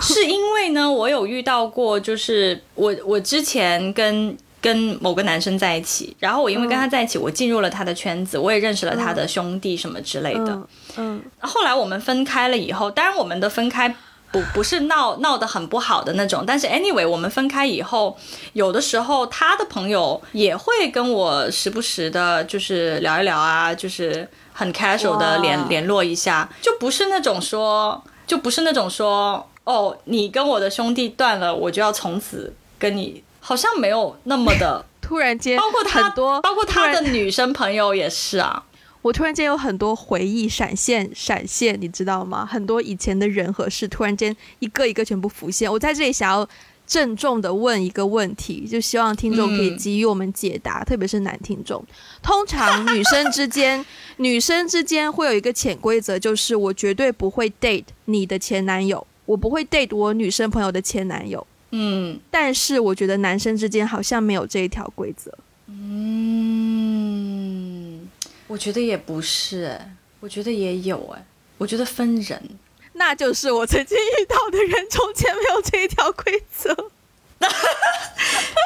[0.00, 10.46] 是因为呢，我有遇到过，就是我我之前跟跟某个男生在一起，然后我因为跟他在一起，我进入了他的圈子，我也认识了他的兄弟什么之类的。
[10.48, 13.94] 嗯嗯后来我们分开了以后，当然我们的分开
[14.32, 18.16] 不不是闹闹得很不好的那种，但是 anyway 我们分开以后，
[18.54, 34.84] 有的时候他的朋友也会跟我时不时的，就是聊一聊啊，就是很 casual 的联联络一下，就不是那种说，就不是那种说，哦，你跟我的兄弟断了，我就要从此跟你，好像没有那么的。
[35.02, 38.62] 突然间，包括他很多，包括他的女生朋友也是啊。
[39.02, 42.46] 我突然间有很多回忆闪现闪现，你知道吗？
[42.46, 45.70] 很多以前的人和事，突然间一个一个全部浮现。
[45.70, 46.48] 我在这里想要
[46.86, 51.84] 郑重的问一个问题，就希望听众可以嗯给予我们解答，特别是男听众。
[52.22, 53.84] 通常女生之间，
[54.18, 61.44] 女生之间会有一个潜规则，就是我绝对不会 date 你的前男友，我不会 date 我女生朋友的前男友。
[61.74, 65.32] 嗯但是我觉得男生之间好像没有这一条规则。
[65.68, 67.41] 嗯，
[68.52, 71.24] 我觉得也不是、哎，我觉得也有哎、
[71.56, 72.38] 我觉得分人。
[72.92, 76.90] 那就是我曾经遇到的人中间没有这一条规则。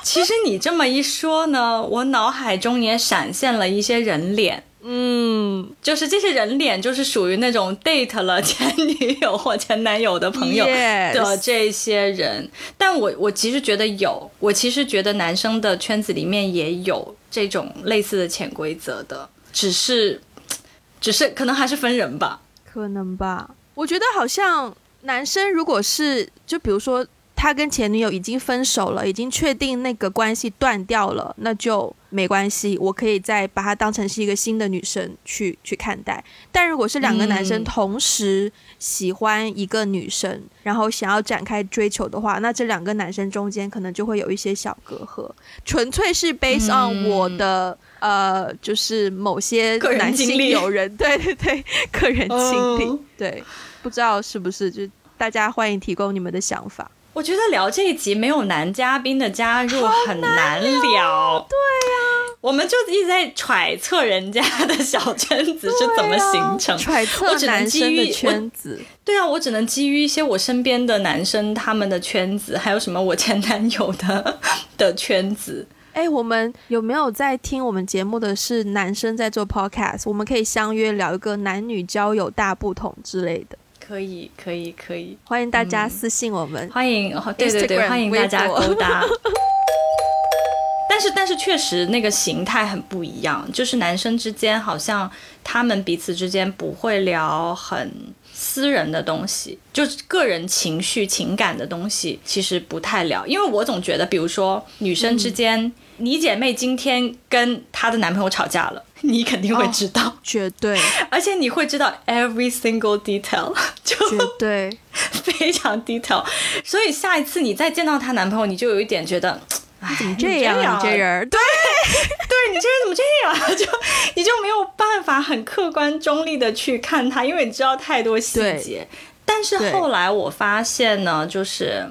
[0.03, 12.51] 其实你这么一说呢，我脑海中也闪现了一些人脸，嗯，就是这些人脸就是属于那种 date 了前女友或前男友的朋友的这些人。
[12.77, 20.21] 但我我其实觉得有，我其实觉得男生的圈子里面也有这种类似的潜规则的，只是
[21.01, 22.42] 只是可能还是分人吧。
[22.71, 23.55] 可能吧。
[23.75, 36.25] 我觉得好像男生如果是就比如说他跟前女友已经分手了，已经确定那个关系断掉了，那就没关系，我可以再把她当成是一个新的女生去去看待。
[36.51, 37.64] 但如果是两个男生嗯。
[37.64, 45.31] 同时喜欢一个女生，然后想要展开追求的话，那这两个男生中间可能就会有一些小隔阂，
[45.64, 47.11] 纯粹是 based on 嗯。
[47.11, 52.99] 我的、呃，就是某些个人男性友人， 对对对，个人经历，哦。
[53.18, 53.44] 对，
[53.83, 56.90] 不知道是不是就大家欢迎提供你们的想法。
[57.16, 61.46] 我觉得聊这一集没有男嘉宾的加入很难聊。
[61.48, 66.76] 对呀、我们就一直在揣测人家的小圈子是怎么形成。
[66.76, 74.38] 揣测男生的圈子，对啊，我只能基于一些我身边的男生他们的圈子，还有什么我前男友的
[74.76, 75.66] 的圈子。
[75.94, 80.02] 哎，我们有没有在听我们节目的是男生在做 podcast？
[80.05, 86.68] 我们可以相约聊一个男女交友大不同之类的，可以，可以，可以，欢迎大家嗯私信我们。
[86.70, 89.05] 欢迎，哦对对对欢迎大家勾搭。
[90.90, 95.09] 但是，但是确实那个形态很不一样，就是男生之间好像
[95.44, 97.92] 他们彼此之间不会聊很
[98.33, 103.25] 私人的东西，就是个人情绪、情感的东西，其实不太聊。
[103.25, 110.78] 因为我总觉得，比如说女生之间，你姐妹今天跟她的男朋友吵架了，你肯定会知道，绝对，
[111.11, 113.54] 而且你会知道 every single detail，
[113.85, 116.24] 就绝对， 非常 detail。
[116.64, 119.40] 所以下一次你再见到她男朋友，你就有一点觉得。
[119.78, 120.80] 哎，怎么这样啊？
[120.82, 123.54] 你这人儿，对，对你这人怎么这样啊？
[123.54, 123.66] 就
[124.14, 128.88] 你就没有办法很客观中立的去看他，因为你知道太多细节。
[129.26, 131.87] 但是后来我发现呢，就是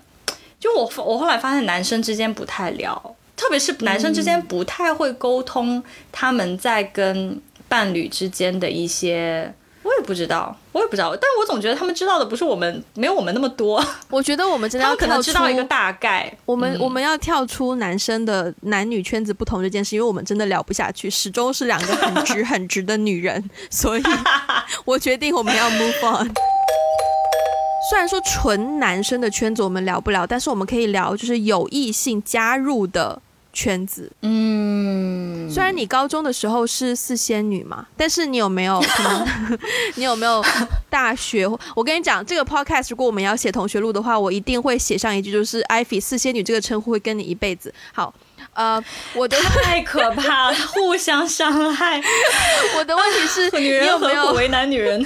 [0.60, 9.54] 就我我后来发现男生之间不太聊，特别是男生之间不太会沟通他们在跟伴侣之间的一些。
[9.84, 13.80] 我也不知道，我也不知道，但我总觉得他们知道的不是我们，没有我们那么多。
[14.10, 16.36] 我觉得我们真的他们可能知道一个大概。
[16.44, 24.02] 我们、嗯我们要跳出男生的男女圈子不同这件事，因为我们真的聊不下去，始终是两个很直很直的女人， 所以
[24.86, 26.34] 我决定我们要 move on。
[27.88, 33.22] 虽然说纯男生的圈子我们聊不了，但是我们可以聊就是有异性加入的
[33.56, 34.12] 圈子。
[34.22, 39.28] 嗯，虽然你高中的时候是四仙女嘛，但是你有没有 可能？
[39.96, 40.44] 你有没有
[40.90, 41.48] 大学？
[41.76, 47.74] 我跟你讲，这个 podcast 如果我们要写同学录的话，我一定会写上一句，就是“艾菲四仙女”这个称呼会跟你一辈子。
[47.94, 48.14] 好，
[48.54, 52.02] 呃，我的 太可怕了，互相伤害。
[52.78, 55.04] 我的问题是，女你有没有为难女人。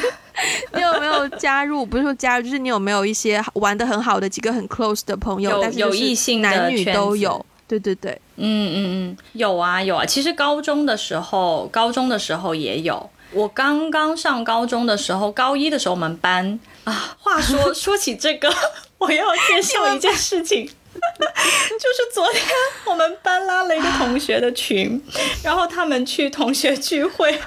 [0.73, 1.85] 你有没有加入？
[1.85, 7.45] 不是说加入，就是你有没有一些玩的很好的几个很 close 的朋友，有但是是有异性的男女都有。
[7.67, 8.77] 对对对，嗯嗯
[9.11, 10.05] 嗯，有啊有啊。
[10.05, 13.09] 其实高中的时候，高中的时候也有。
[13.31, 18.51] 我刚刚上高中的时候，高一的时候我们班啊，话说 说起这个，
[18.97, 20.69] 我要介绍一件事情。
[20.99, 22.43] 就是昨天
[22.85, 25.01] 我们班拉了一个同学的群，
[25.43, 27.39] 然后他们去同学聚会，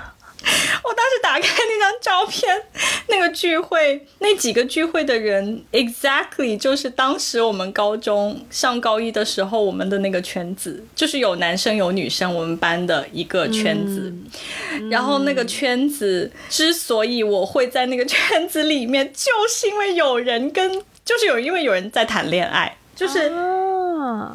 [0.85, 2.63] 我当时打开那张照片，
[3.09, 14.13] 那个聚会，那几个聚会的人，exactly 就是当时我们高中上高一的时候，我们的那个圈子，就是有男生有女生，我们班的一个圈子。
[14.91, 23.33] 然后那个圈子之所以我会在那个圈子里面，就是因为有人跟，就是有因为有人在谈恋爱，就是。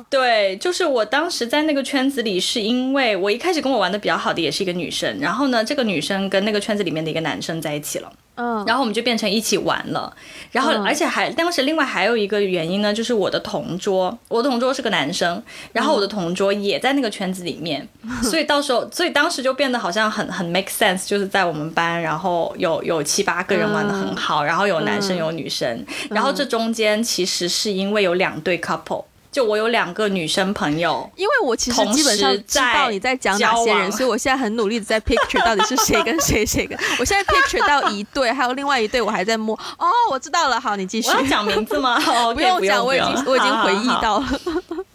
[0.09, 8.11] 对，就是我当时在那个圈子里，是因为我一开始跟我玩的比较好的也是一个女生，然后呢，这个女生跟那个圈子里面的一个男生在一起了。
[8.39, 10.15] 嗯，然后我们就变成一起玩了，
[10.51, 15.41] 然后而且还当时另外还有一个原因呢，就是我的同桌，我的同桌是个男生，
[15.73, 17.87] 然后我的同桌也在那个圈子里面，
[18.21, 29.05] 所以到时候，所以当时就变得好像很很 make sense，就是在我们班，然后有有七八个人玩的很好，然后有男生有女生，然后这中间其实是因为有两对 couple。
[29.37, 36.75] 就我有两个女生朋友，因为我其实基本上知道你在讲哪些人，所以我现在很努力的在 picture 到底是谁跟谁谁跟。
[36.99, 39.55] 我现在 picture 到一对，还有另外一对我还在摸。
[39.77, 41.11] 哦，我知道了，好，你继续。
[41.11, 41.99] 我要讲名字吗？
[42.33, 44.27] 不用讲，我已经我已经回忆到了。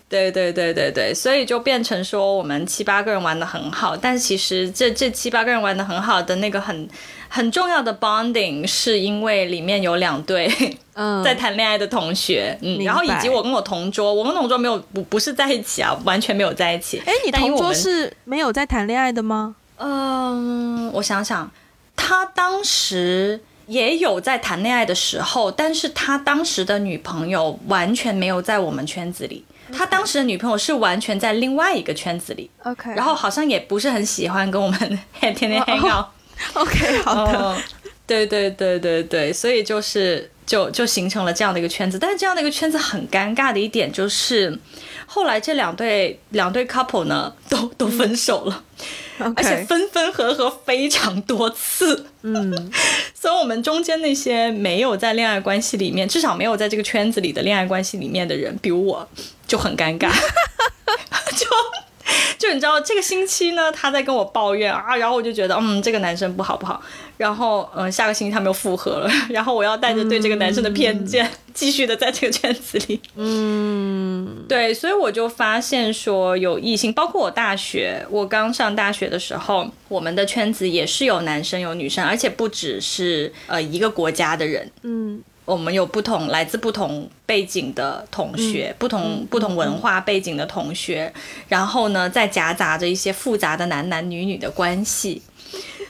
[0.09, 6.89] 对对对对对，所以就变成说我们七八个人玩的很好，但是其实这这七八个人玩的很好的那个很。
[7.35, 10.77] 很重要的 bonding 是因为里面有两对
[11.25, 17.03] 在谈恋爱的同学，嗯，然后以及我跟我同桌，我跟同桌没有不不是在一起啊，完全没有在一起。
[17.07, 19.57] 哎，你同桌是没有在谈恋爱的吗？
[19.79, 21.51] 嗯，我想想，
[21.97, 32.51] 他当时也有在谈恋爱的时候，但是他当时的女朋友完全没有在我们圈子里，他当时的女朋友是完全在另外一个圈子里。
[32.65, 36.07] OK，然后好像也不是很喜欢跟我们天天 hang out。
[36.55, 37.57] OK，好的，
[38.07, 44.59] 对对对对对，所以就是就就形成了这样的一个圈子，但是这样的一个圈子很尴尬的一点就是，
[45.07, 48.65] 后来这两对两对 couple 呢都都分手了，
[49.19, 52.71] 而且分分合合非常多次，嗯，
[53.15, 59.09] 所以我们中间那些没有在恋爱关系里面，至少没有在这个圈子里的恋爱关系里面的人，比如我
[59.47, 60.11] 就很尴尬，
[61.37, 61.47] 就。
[62.39, 66.83] 就你知道，这个星期呢，他在跟我抱怨啊，然后我就觉得，嗯，这个男生不好不好。
[67.17, 73.01] 然后，嗯，下个星期他们又复合了， 然后我要带着对这个男生的偏见，继续的在这个圈子里。
[73.15, 84.69] 嗯，对，所以我就发现说，有异性，包括我大学，我刚上大学的时候，我们的圈子也是有男生有女生，而且不只是呃一个国家的人。
[84.83, 85.23] 嗯。
[85.45, 91.13] 我们有不同来自不同背景的同学，不同不同文化背景的同学，
[91.49, 95.21] 然后呢，再夹杂着一些复杂的男男女女的关系，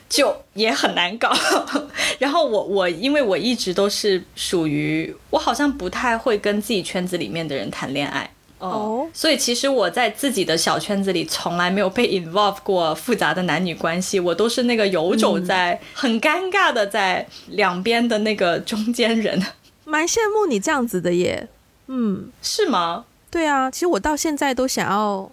[0.09, 1.31] 就也很难搞。
[2.19, 8.32] 然后我我因为我一直都是属于我好像不太会跟自己圈子里面的人谈恋爱。
[8.63, 19.45] 哦，所以其实我在自己的小圈子里从来没有被 involve 过复杂的男女关系，我都是那个游走在很尴尬的在两边的那个中间人。
[19.85, 21.49] 蛮羡慕你这样子的耶，
[21.89, 23.05] 嗯，是吗？
[23.29, 25.29] 对啊，其实我到现在都想要，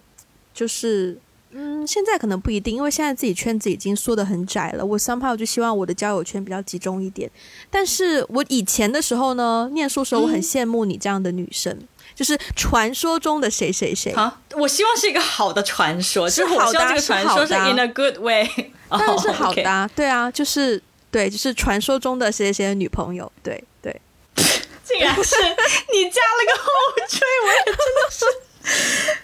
[0.52, 1.16] 就是，
[1.52, 4.84] 嗯，现在可能不一定，因为现在自己圈子已经缩得很窄了。
[4.84, 7.30] 我 somehow 就希望我的交友圈比较集中一点。
[7.70, 11.78] 但是我以前的时候呢，念书时候我很羡慕你这样的女生。
[12.14, 14.38] 就是传说中的谁谁谁啊！
[14.52, 18.48] 我希望是一个好的传说，是好的，是好的，in a good way，
[18.90, 23.94] 当然是好的，对啊，就是对，就是传说中的谁谁谁的女朋友，对对，
[24.84, 25.36] 竟然是
[25.92, 26.68] 你加了个后
[27.08, 28.24] 缀，我也真的是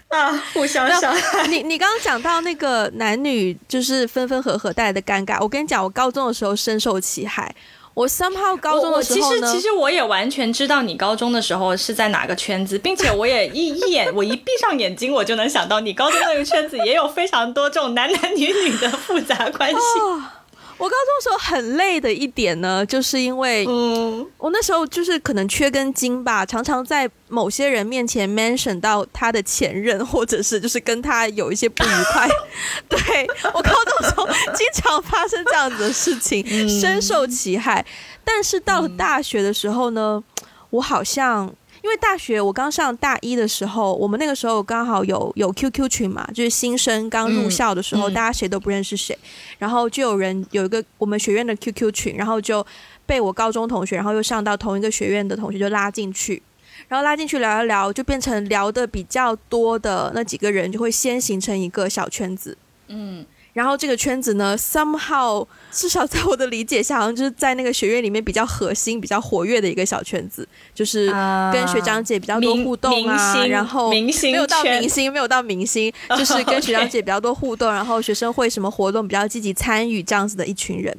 [0.09, 1.47] 啊， 互相伤害。
[1.49, 7.55] 你你刚刚讲到那个男女就是分分合合带来的尴尬，我跟你讲，我高中的时候深受其害。
[7.97, 19.79] 我三号高中的时候呢，其实其实我也完全知道你高中的时候是在哪个圈子，并且我也一一眼我一闭上眼睛，我就能想到你高中那个圈子也有非常多这种男男女女的复杂关系。
[20.79, 32.29] 我高中时候很累的一点呢，就是因为，嗯，我那时候就是可能缺根筋吧，常常在某些人面前 mention 到他的前任，或者是就是跟他有一些不愉快。
[32.89, 37.85] 对我高中时候经常发生这样子的事情，深受其害。
[38.25, 40.23] 但是到了大学的时候呢，
[40.71, 41.53] 我好像。
[41.87, 49.17] 因为大学我刚上大一的时候，我们那个时候刚好有有 QQ 群嘛，就是新生刚入校的时候，大家谁都不认识谁，
[49.59, 52.67] 然后就有人有一个我们学院的 QQ 群，然后就
[53.07, 56.43] 被我高中同学，然后又上到同一个学院的同学就拉进去，
[56.89, 63.25] 然后拉进去聊一聊，就变成聊的比较多的那几个人就会先形成一个小圈子，嗯。
[63.57, 65.43] 然后这个圈子呢，somehow
[65.73, 71.11] 至少在我的理解下，好像就是在那个学院里面比较核心、比较活跃的一个小圈子，就是
[71.51, 80.95] 跟学长姐比较多互动啊，然后明星没有到明星，没有到明星， 就是跟学长姐比较多互动，然后学生会什么活动比较积极参与这样子的一群人。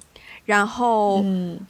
[0.46, 1.24] 然后，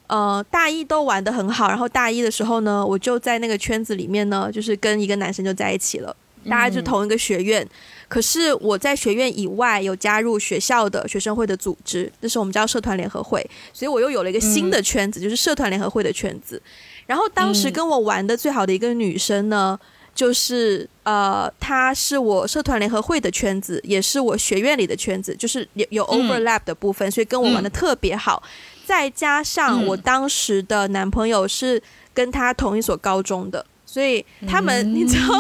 [0.08, 1.68] 呃，大一都玩的很好。
[1.68, 6.16] 然后大一的时候呢，我就在那个圈子里面呢，就是跟一个男生就在一起了。
[6.50, 7.68] 大家就同一个学院，
[8.08, 16.62] 可是我在学院以外有加入学校的学生会的组织，那是我们叫社团联合会，所以我又有了一个新的圈子，就是社团联合会的圈子。
[17.06, 19.80] 然后当时跟我玩的最好的一个女生呢。
[20.18, 28.42] 就是呃，她是我社团联合会的圈子，也是我学院里的圈子，就是有有 overlap 的部分，所以跟我玩的特别好。
[28.84, 31.80] 再加上我当时的男朋友是
[32.16, 33.64] 跟她同一所高中的，
[33.98, 35.40] 所以他们你知道，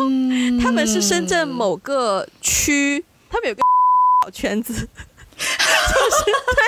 [0.60, 3.62] 他们是深圳某个区，他们有个
[4.26, 4.74] 小圈子。
[5.38, 6.66] 就是对，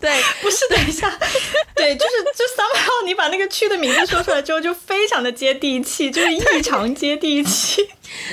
[0.10, 1.08] 对，不是等一下，
[1.76, 7.88] 对，就是就 somehow 你把那个区的名字说出来之后，就非常的接地气，就是异常接地气。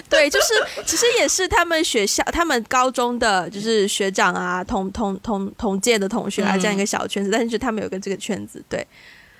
[0.09, 0.47] 对，就是
[0.87, 8.87] 其实也是他们学校、他们高中的就是学长啊，同同同同届的同学啊，这样一个小圈子，但是就他们有个这个圈子，对，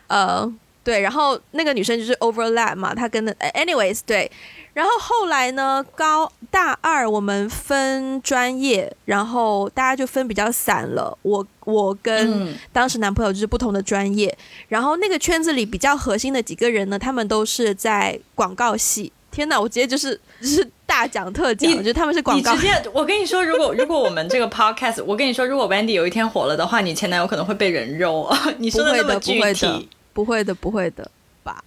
[0.06, 0.48] 呃，
[0.84, 4.32] 对，然后那个女生就是 overlap 嘛，她跟的，anyways，对。
[4.74, 5.84] 然后后来呢？
[5.94, 11.18] 高大二我们分专业，然后大家就分比较散了。
[11.24, 14.34] 我我跟当时男朋友就是不同的专业。
[14.70, 19.12] 然后那个圈子里比较核心的几个人呢，他们都是在广告系。
[19.32, 19.60] 天哪！
[19.60, 22.56] 我直接就是就是大讲特讲，我觉得他们是广告。
[22.56, 28.32] 直接，我跟你说，如果如果我们这个 podcast，我跟你说，如果 Wendy 有一天火了的话，你前男友可能会被人肉。
[28.58, 29.90] 你说的那么具体，
[30.20, 31.10] 不会的，不会的
[31.44, 31.64] 吧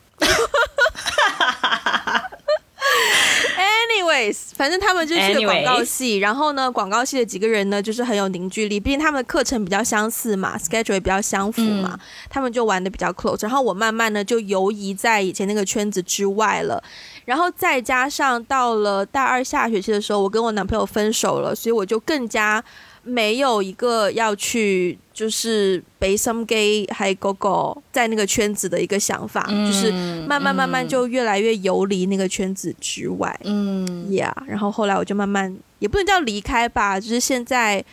[3.56, 11.98] ？Anyways，反正他们就是广告系，然后呢，广告系的几个人呢，就是很有凝聚力，毕竟他们的课程比较相似嘛，schedule 也比较相符嘛，
[12.28, 13.42] 他们就玩的比较 close。
[13.42, 16.84] 然后我慢慢的就游移在以前那个圈子之外了，
[17.24, 22.62] 然后再加上到了大二下学期的时候，我跟我男朋友分手了，所以我就更加。
[23.04, 29.92] 没有一个要去就是被 some gay 还 go go 在那个圈子的一个想法，就是
[30.26, 33.38] 慢慢慢慢就越来越游离那个圈子之外。
[33.44, 37.84] 嗯，Yeah，然后后来我就慢慢也不能叫离开吧，就是现在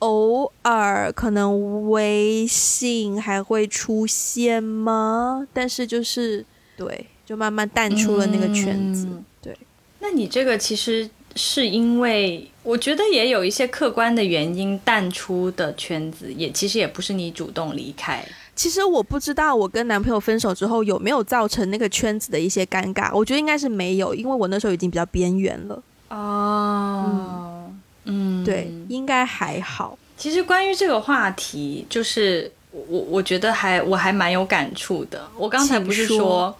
[0.00, 5.46] 偶尔可能微信还会出现吗？
[5.52, 6.44] 但是就是
[6.76, 9.08] 对，就慢慢淡出了那个圈子。
[9.40, 9.56] 对，
[10.00, 11.08] 那你这个其实。
[11.36, 18.22] 是因为我觉得也有一些客观的原因淡出的圈子，也其实也不是你主动离开。
[18.54, 25.82] 其实我不知道我跟男朋友分手之后有没有造成那个圈子的一些尴尬，我觉得应该是没有，因为我那时候已经比较边缘了。
[26.10, 27.70] 哦，
[28.04, 29.98] 嗯，对，应该还好。
[30.18, 35.26] 其实关于这个话题，就是我我觉得还我还蛮有感触的。
[35.38, 36.54] 我刚才不是说，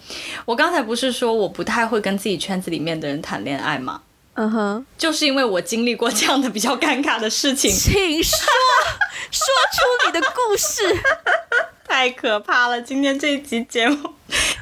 [0.46, 4.00] 我刚才不是说我不太会跟自己圈子里面的人谈恋爱吗？
[4.40, 8.38] 嗯哼，就是因为我经历过这样的比较尴尬的事情，请说，
[9.32, 10.96] 说出你的故事，
[11.84, 12.80] 太可怕了！
[12.80, 14.10] 今天这一集节目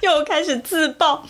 [0.01, 1.23] 又开始自爆，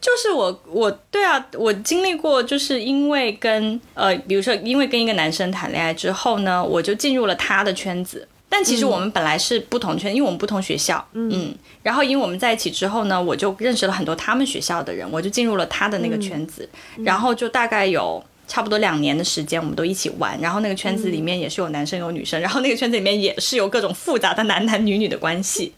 [0.00, 8.28] 就是我，我对啊，我经历过，就是因为跟呃，比如说因为跟一个男生谈恋爱之后呢，我就进入了他的圈子。
[8.56, 11.52] 但其实我们本来是不同圈，因为我们不同学校，嗯，
[11.82, 25.72] 然后因为我们在一起之后呢，我就认识了很多他们学校的人，我就进入了他的那个圈子，然后就大概有差不多两年的时间，我们都一起玩，然后那个圈子里面也是有男生有女生，然后那个圈子里面也是有各种复杂的男男女女的关系，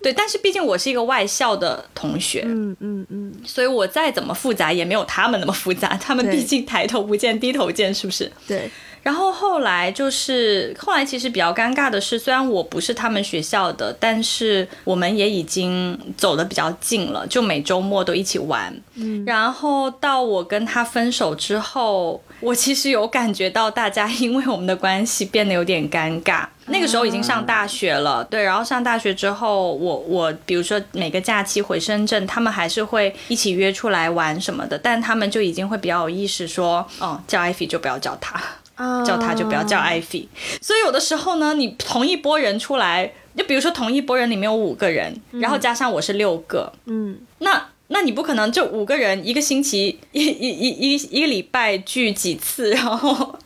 [0.00, 8.30] 对，但是毕竟我是一个外校的同学，嗯嗯嗯，所以我再怎么复杂也没有他们那么复杂，他们毕竟抬头不见低头见，是不是？
[8.46, 8.70] 对。
[9.02, 18.72] 然后后来就是后来，其实比较尴尬的是，虽然我不是他们学校的，但是我们也已经走的比较近了，就每周末都一起玩。
[18.94, 26.46] 嗯，然后到我跟他分手之后，我其实有感觉到大家因为我们的关系变得有点尴尬。
[26.66, 38.40] 那个时候已经上大学了，对，然后上大学之后，我我比如说每个假期回深圳，他们还是会一起约出来玩什么的，但他们就已经会比较有意识说，哦，叫艾菲就不要叫他。
[39.04, 40.28] 叫他就不要叫艾菲，
[40.60, 53.38] 所以有的时候呢，你同一波人出来，就比如说同一波人里面有五个人，然后加上我是六个，嗯，那那你不可能就五个人一个星期一一一一一个礼拜聚几次， 然后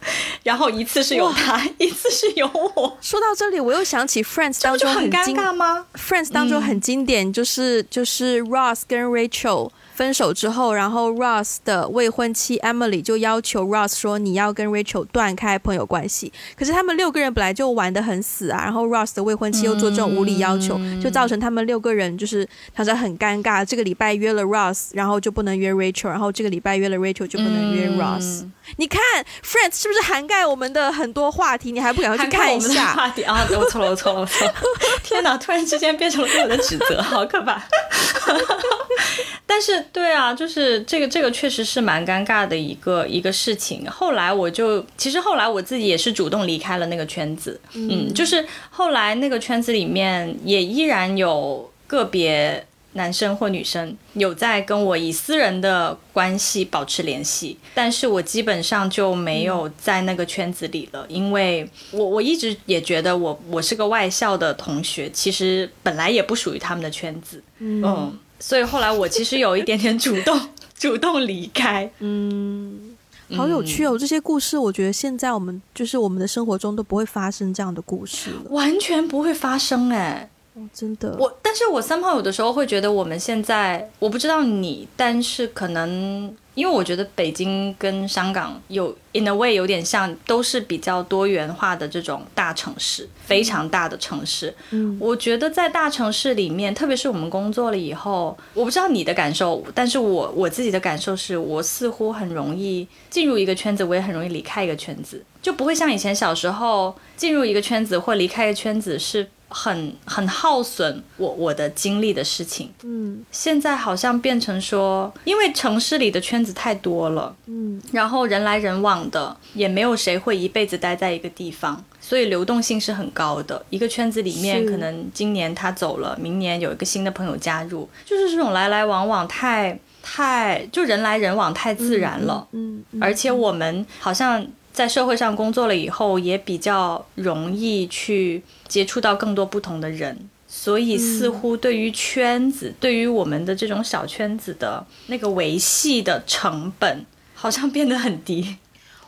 [0.45, 2.97] 然后一次是有他，一次是有我。
[3.01, 9.71] 说到这里，我又想起 Friends 当中很尴尬吗？Friends 当中很经典，就是就是 Ross 跟 Rachel。
[9.97, 16.31] 分手之后，然后 Ross 的未婚妻 Emily 就要求 Ross 说你要跟 Rachel 断开朋友关系。
[16.55, 23.65] 可是他们六个人本来就玩得很死啊，然后 Ross 的未婚妻又做这种无理要求，就造成他们六个人就是常常很尴尬。
[23.65, 28.45] 这个礼拜约了 Ross，然后就不能约 Rachel，然后这个礼拜约了 Rachel 就不能约 Ross。
[28.77, 29.01] 你看
[29.43, 31.73] Friends 是不是涵盖我们的很多话题？
[31.73, 32.93] 你还不赶快去看一下？
[32.93, 34.55] 话题啊，我错了，我错了，我错了！
[35.03, 37.63] 天哪，突然之间变成了对我的指责，好可怕。
[39.47, 43.89] 但是，对啊，就是这个，这个确实是蛮尴尬的一个一个事情。
[43.91, 52.67] 后来我就，其实后来我自己也是主动离开了那个圈子，嗯，就是后来那个圈子里面也依然有个别。
[52.97, 70.41] 男生或女生有在跟我以私人的关系保持联系，但是我基本上就没有在那个圈子里了，因为我我一直也觉得我我是个外校的同学，其实本来也不属于他们的圈子，嗯，所以后来我其实有一点点主动
[70.79, 72.97] 主动离开，嗯，
[73.35, 80.29] 好有趣哦，这些故事，我觉得现在我们就是我们的生活中都不会发生这样的故事了，完全不会发生哎。
[80.73, 94.55] 真的，我但是我三炮有的时候会觉得我们现在，我不知道你，但是可能因为我觉得北京跟香港有 in a way 有点像，都是比较多元化的这种大城市，非常大的城市。
[94.71, 109.29] 嗯，我觉得在大城市里面，特别是我们工作了以后，我不知道你的感受，但是我我自己的感受是，我似乎很容易进入一个圈子，我也很容易离开一个圈子，就不会像以前小时候进入一个圈子或离开一个圈子是。
[109.49, 123.65] 很很耗损我我的精力的事情，嗯，现在好像变成说，因为城市里的圈子太多了，嗯，然后人来人往的，也没有谁会一辈子待在一个地方，所以流动性是很高的。
[123.71, 134.45] 一个圈子里面，可能今年他走了，明年有一个新的朋友加入，就是这种来来往往太太就人来人往太自然了，嗯，而且我们好像。
[134.77, 147.05] 在社会上工作了以后，也比较容易去接触到更多不同的人，所以似乎对于圈子，对于我们的这种小圈子的那个维系的成本，
[147.35, 148.57] 好像变得很低。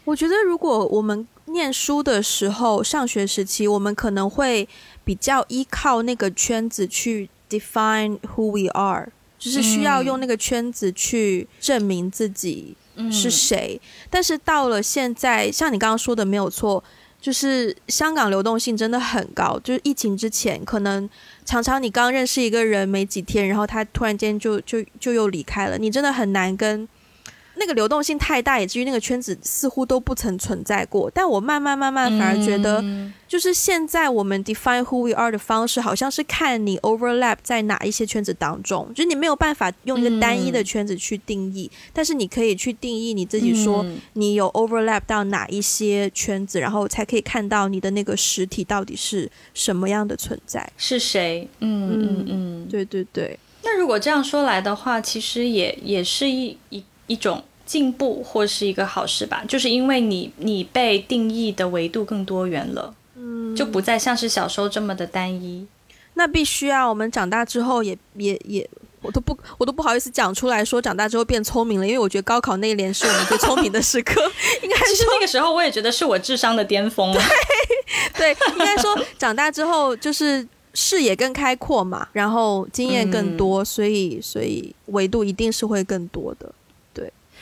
[0.04, 4.68] 我觉得，如果我们念书的时候，上学时期，我们可能会
[5.04, 12.74] 比较依靠那个圈子去 define who we are，就是需要用那个圈子去证明自己。
[13.12, 13.80] 是谁？
[14.10, 16.82] 但是到了现在，像你刚刚说的没有错，
[17.28, 19.60] 就是香港流动性真的很高。
[19.62, 21.06] 就是疫情之前，可能
[21.44, 26.88] 常常你刚认识一个人没几天，然后他突然间就就就又离开了，你真的很难跟。
[27.58, 31.10] 那个流动性太大，以至于那个圈子似乎都不曾存在过。
[31.12, 32.82] 但我慢慢慢慢反而觉得，
[33.26, 38.90] 就是现在我们 define who we are 的方式，好像是看你 overlap 在哪一些圈子当中。
[38.94, 43.84] 就是你没有办法用一个单一的圈子去定义，但是你可以去定义你自己，说
[44.14, 51.48] 你有 overlap 到哪一些圈子，然后才可以看到你的那个实体到底是什么样的存在，是谁？
[51.60, 53.38] 嗯嗯嗯，对对对。
[53.62, 56.84] 那如果这样说来的话，其实也也是一一。
[57.08, 65.66] 一种进步或是一个好事吧，就是因为你你被定义的维度更多元了，嗯，就不再像是小时候这么的单一。
[66.14, 68.66] 那必须啊，我们长大之后也也也，
[69.02, 74.18] 我都不我都不好意思讲出来说长大之后变聪明了，因为我觉得高考那一年是我们最聪明的时刻。
[74.64, 77.22] 应该其实那个时候我也觉得是我智商的巅峰了。
[78.16, 86.50] 对，应该说长大之后就是视野更开阔嘛，然后经验更多，所以所以维度一定是会更多的。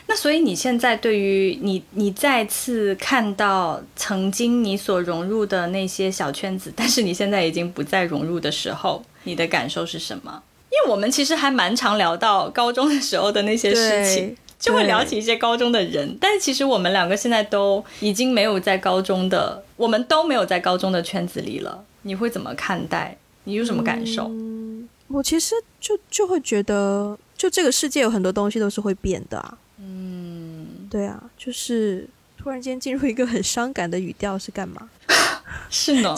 [0.08, 10.42] 那所以你现在对于你，你再次看到曾经你所融入的那些小圈子，但是你现在已经不再融入的时候，你的感受是什么？
[10.70, 21.84] 因为我们其实还蛮常聊到高中的时候的那些事情，就会聊起一些高中的人，但是其实我们两个现在都已经没有在高中的，我们都没有在高中的圈子里了。
[22.02, 23.16] 你会怎么看待？
[23.44, 24.28] 你有什么感受？
[24.28, 29.56] 嗯我其实就就会觉得，就这个世界有很多东西都是会变的啊。
[29.78, 32.08] 嗯，对啊，就是
[32.38, 34.88] 突然间进入一个很伤感的语调是干嘛？
[35.70, 36.14] 是呢，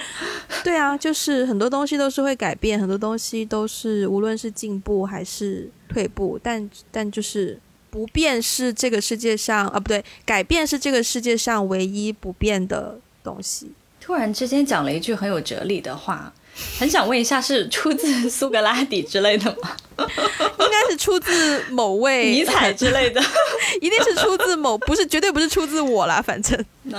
[0.62, 7.58] 对啊，就是很多东西都是会改变，很多东西都是无论是进步还是退步，但但就是
[7.90, 13.70] 不变是这个世界上啊，不对，改变是这个世界上唯一不变的东西。
[14.00, 16.32] 突然之间讲了一句很有哲理的话。
[16.78, 19.76] 很想问一下，是出自苏格拉底之类的吗？
[19.98, 23.20] 应该是出自某位尼采之类的，
[23.80, 26.56] 一定是出自某，不是绝对不是出自我啦，反正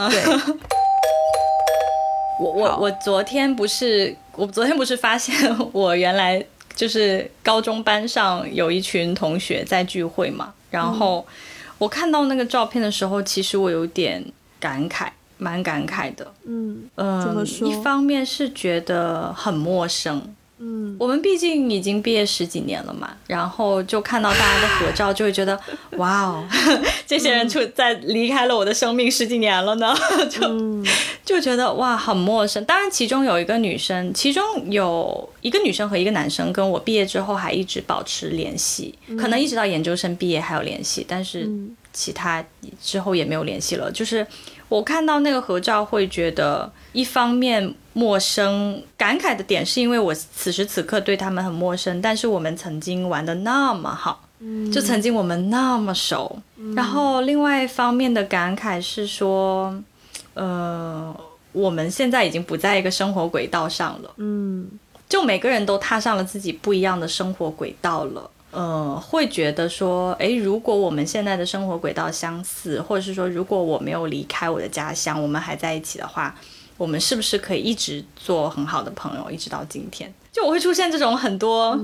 [0.10, 0.24] 对。
[2.40, 5.36] 我我我昨天不是，我昨天不是发现
[5.72, 6.46] 我原来。
[6.74, 11.28] 就是高中班上有一群同学在聚会嘛，然后
[11.78, 14.24] 我看到那个照片的时候，其实我有点
[14.58, 15.10] 感慨，
[15.42, 16.32] 蛮感慨的。
[16.46, 17.68] 嗯嗯，怎么说？
[17.68, 20.22] 一方面是觉得很陌生，
[20.60, 20.96] 嗯。
[21.00, 25.60] 我们毕竟已经毕业十几年了嘛，然后就看到大家的合照，就会觉得
[25.98, 26.48] 哇哦，
[27.08, 29.96] 这些人就在离开了我的生命十几年了呢，
[30.30, 30.86] 就嗯。
[31.24, 32.64] 就觉得哇很陌生。
[32.66, 41.76] 当然，其中有一个女生，其中有一个女生和一个男生跟我毕业之后还一直保持联系，可能一直到研究生毕业还有联系，但是嗯。
[41.94, 42.42] 其他
[42.82, 43.92] 之后也没有联系了。
[43.92, 44.26] 就是
[44.72, 56.40] 我看到那个合照，会觉得一方面陌生，感慨的点是因为我此时此刻对他们很陌生，但是我们曾经玩的那么好，嗯就曾经我们那么熟。
[56.74, 59.76] 然后另外一方面的感慨是说，
[60.36, 61.14] 呃，
[61.52, 64.10] 我们现在已经不在一个生活轨道上了。
[64.16, 64.70] 嗯
[65.10, 68.32] 就每个人都踏上了自己不一样的生活轨道了。
[68.52, 76.36] 呃，会觉得说，诶，如果我们现在的生活轨道相似，或者是说，如果我没有离开我的家乡，我们还在一起的话，
[76.78, 80.14] 我们是不是可以一直做很好的朋友，一直到今天？
[80.34, 81.80] 就我会出现这种很多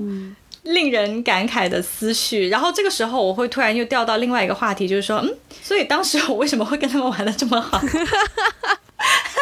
[0.64, 7.82] 令人感慨的思绪，然后这个时候我会突然又掉到另外一个话题，就是说，嗯，所以当时我为什么会跟他们玩的这么好？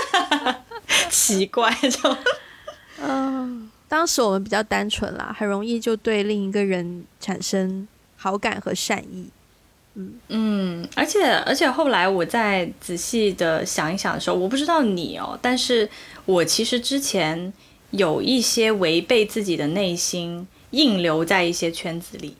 [1.10, 2.16] 奇怪，就。
[3.86, 9.28] 嗯，当时我们比较单纯啦，很容易就对另一个人产生好感和善意。
[10.28, 15.90] 嗯，而且而且后来我再仔细的想一想的时候，我不知道你哦，但是
[16.26, 17.54] 我其实之前
[17.92, 22.36] 有一些违背自己的内心，硬留在一些圈子里。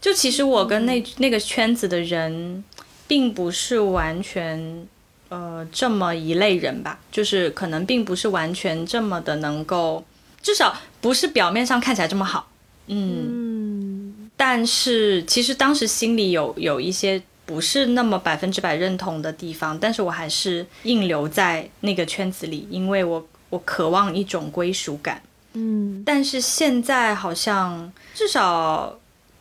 [0.00, 2.64] 就其实我跟那、那个圈子的人，
[3.06, 4.86] 并不是完全
[5.28, 10.04] 呃这么一类人吧，就是可能并不是完全这么的能够，
[10.46, 12.48] 至少不是表面上看起来这么好。
[12.86, 25.20] 嗯嗯但是其实当时心里有有一些不是那么百分之百认同的地方，但是我还是硬留在那个圈子里，因为我我渴望一种归属感。
[25.54, 28.96] 嗯但是现在好像至少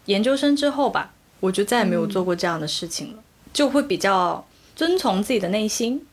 [0.05, 4.43] 研究生之后吧，我就再也没有做过这样的事情了，就会比较
[4.75, 6.03] 遵从自己的内心。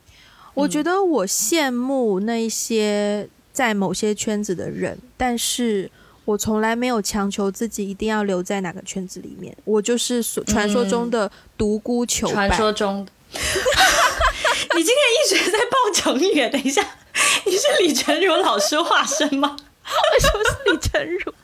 [0.53, 5.89] 我觉得我羡慕那一些在某些圈子的人，但是
[6.25, 9.55] 我从来没有强求自己一定要留在哪个圈子里面。
[9.63, 12.47] 我就是所传说中的独孤求败。
[12.47, 16.83] 传说中，你今天一直在报成语，等一下，
[17.45, 19.55] 你是李成儒老师化身吗？
[19.85, 21.33] 为什么是李成儒？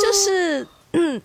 [0.00, 1.20] 就是嗯，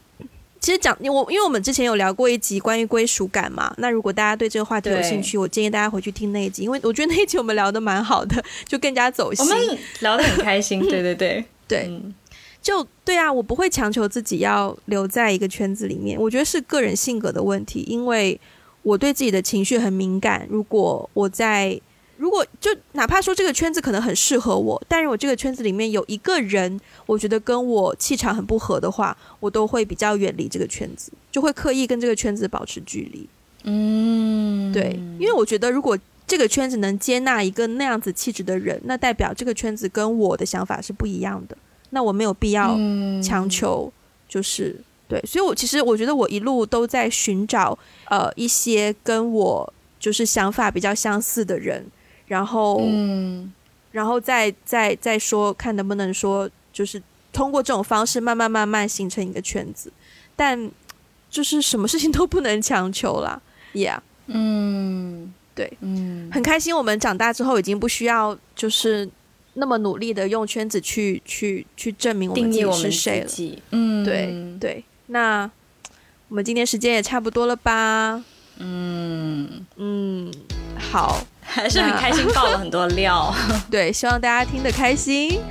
[0.60, 3.74] 其实讲我，因为我们之前有聊过一集关于归属感嘛。
[3.78, 9.45] 那如果大家对这个话题有兴趣，我建议大家回去听那一集，因为我觉得那一集我们聊的蛮好的，就更加走心。
[9.45, 12.14] 我们聊得很开心， 对对对对，嗯
[12.62, 18.38] 就对啊，我不会强求自己要留在一个圈子里面，我觉得是个人性格的问题，因为
[18.84, 20.45] 我对自己的情绪很敏感。
[20.49, 21.80] 如果我在，
[22.20, 33.30] 如果就哪怕说这个圈子可能很适合我，但是我这个圈子里面有一个人，我觉得跟我气场很不合的话，我都会比较远离这个圈子，就会刻意跟这个圈子保持距离。
[33.63, 35.97] 嗯，对，因为我觉得如果
[36.28, 41.57] 这个圈子能接纳一个那样子气质的人，那代表这个圈子跟我的想法是不一样的。
[41.91, 43.89] 那我没有必要嗯强求，
[44.28, 44.76] 就是
[45.07, 51.84] 对，所以我其实我觉得我一路都在寻找呃一些跟我就是想法比较相似的人，
[52.30, 53.51] 然后、嗯。
[53.91, 57.01] 然后再再再说看能不能说就是
[57.34, 59.91] 通过这种方式慢慢慢慢形成一个圈子，
[60.36, 60.69] 但
[61.27, 63.41] 就是什么事情都不能强求啦
[63.73, 63.99] ，Yeah。
[64.27, 66.30] 嗯，对，嗯。
[66.32, 69.09] 很开心，我们长大之后已经不需要就是
[69.55, 73.32] 那么努力的用圈子去去去证明我们自己是谁了。
[73.71, 75.49] 嗯，对对，那
[76.27, 78.23] 我们今天时间也差不多了吧？
[78.59, 80.32] 嗯，嗯，
[80.77, 83.33] 好，还是很开心，爆了很多料，
[83.71, 85.41] 对，希望大家听得开心。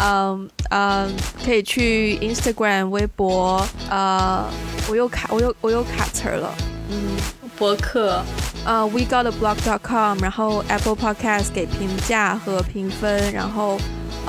[0.00, 1.12] 嗯嗯，
[1.44, 4.44] 可以去 Instagram、微博，呃，
[4.88, 6.54] 我又卡，我又我又卡词儿了。
[6.90, 7.16] 嗯，
[7.58, 8.22] 博客，
[8.64, 13.76] 呃，we got a blog.com，然后 Apple Podcast 给评价和评分，然后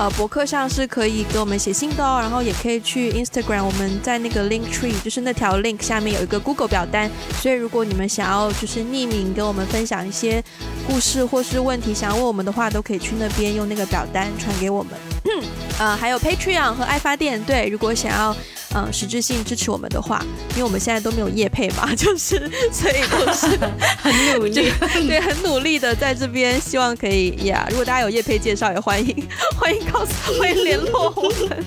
[0.00, 7.10] 呃，博客上是可以给我们写信的哦，然后也可以去 Instagram，我们在那个 link tree，就是那条 link 下面有一个 Google 表单，
[7.42, 10.42] 所以如果你们想要就是匿名跟我们分享一些
[10.88, 14.92] 故事或是问题想要问我们的话，都可以去那边用那个表单传给我们。
[15.78, 18.34] 呃，还有 Patreon 和爱发电，对，如果想要
[18.74, 22.38] 嗯实质性支持我们的话，因为我们现在都没有业配嘛， 就是
[22.72, 23.46] 所以都是
[24.00, 24.70] 很努力，
[25.08, 27.66] 对，很努力的在这边，希望可以呀。
[27.70, 29.26] 如果大家有业配介绍，也欢迎
[29.58, 31.64] 欢迎告诉欢迎联络我们。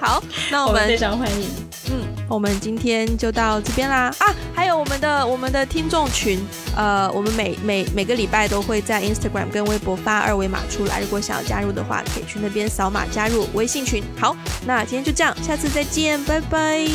[0.00, 1.48] 好，那我们非常欢迎。
[1.90, 4.34] 嗯，我们今天就到这边啦啊！
[4.54, 6.38] 还有我们的我们的听众群，
[6.76, 14.02] 呃，我们每每每个礼拜都会在 Instagram 跟微博发二维码出来，如果想要加入的话，可以去那边扫码加入微信群。
[14.18, 16.88] 好，那今天就这样，下次再见，拜拜，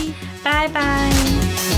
[0.43, 1.70] 拜拜。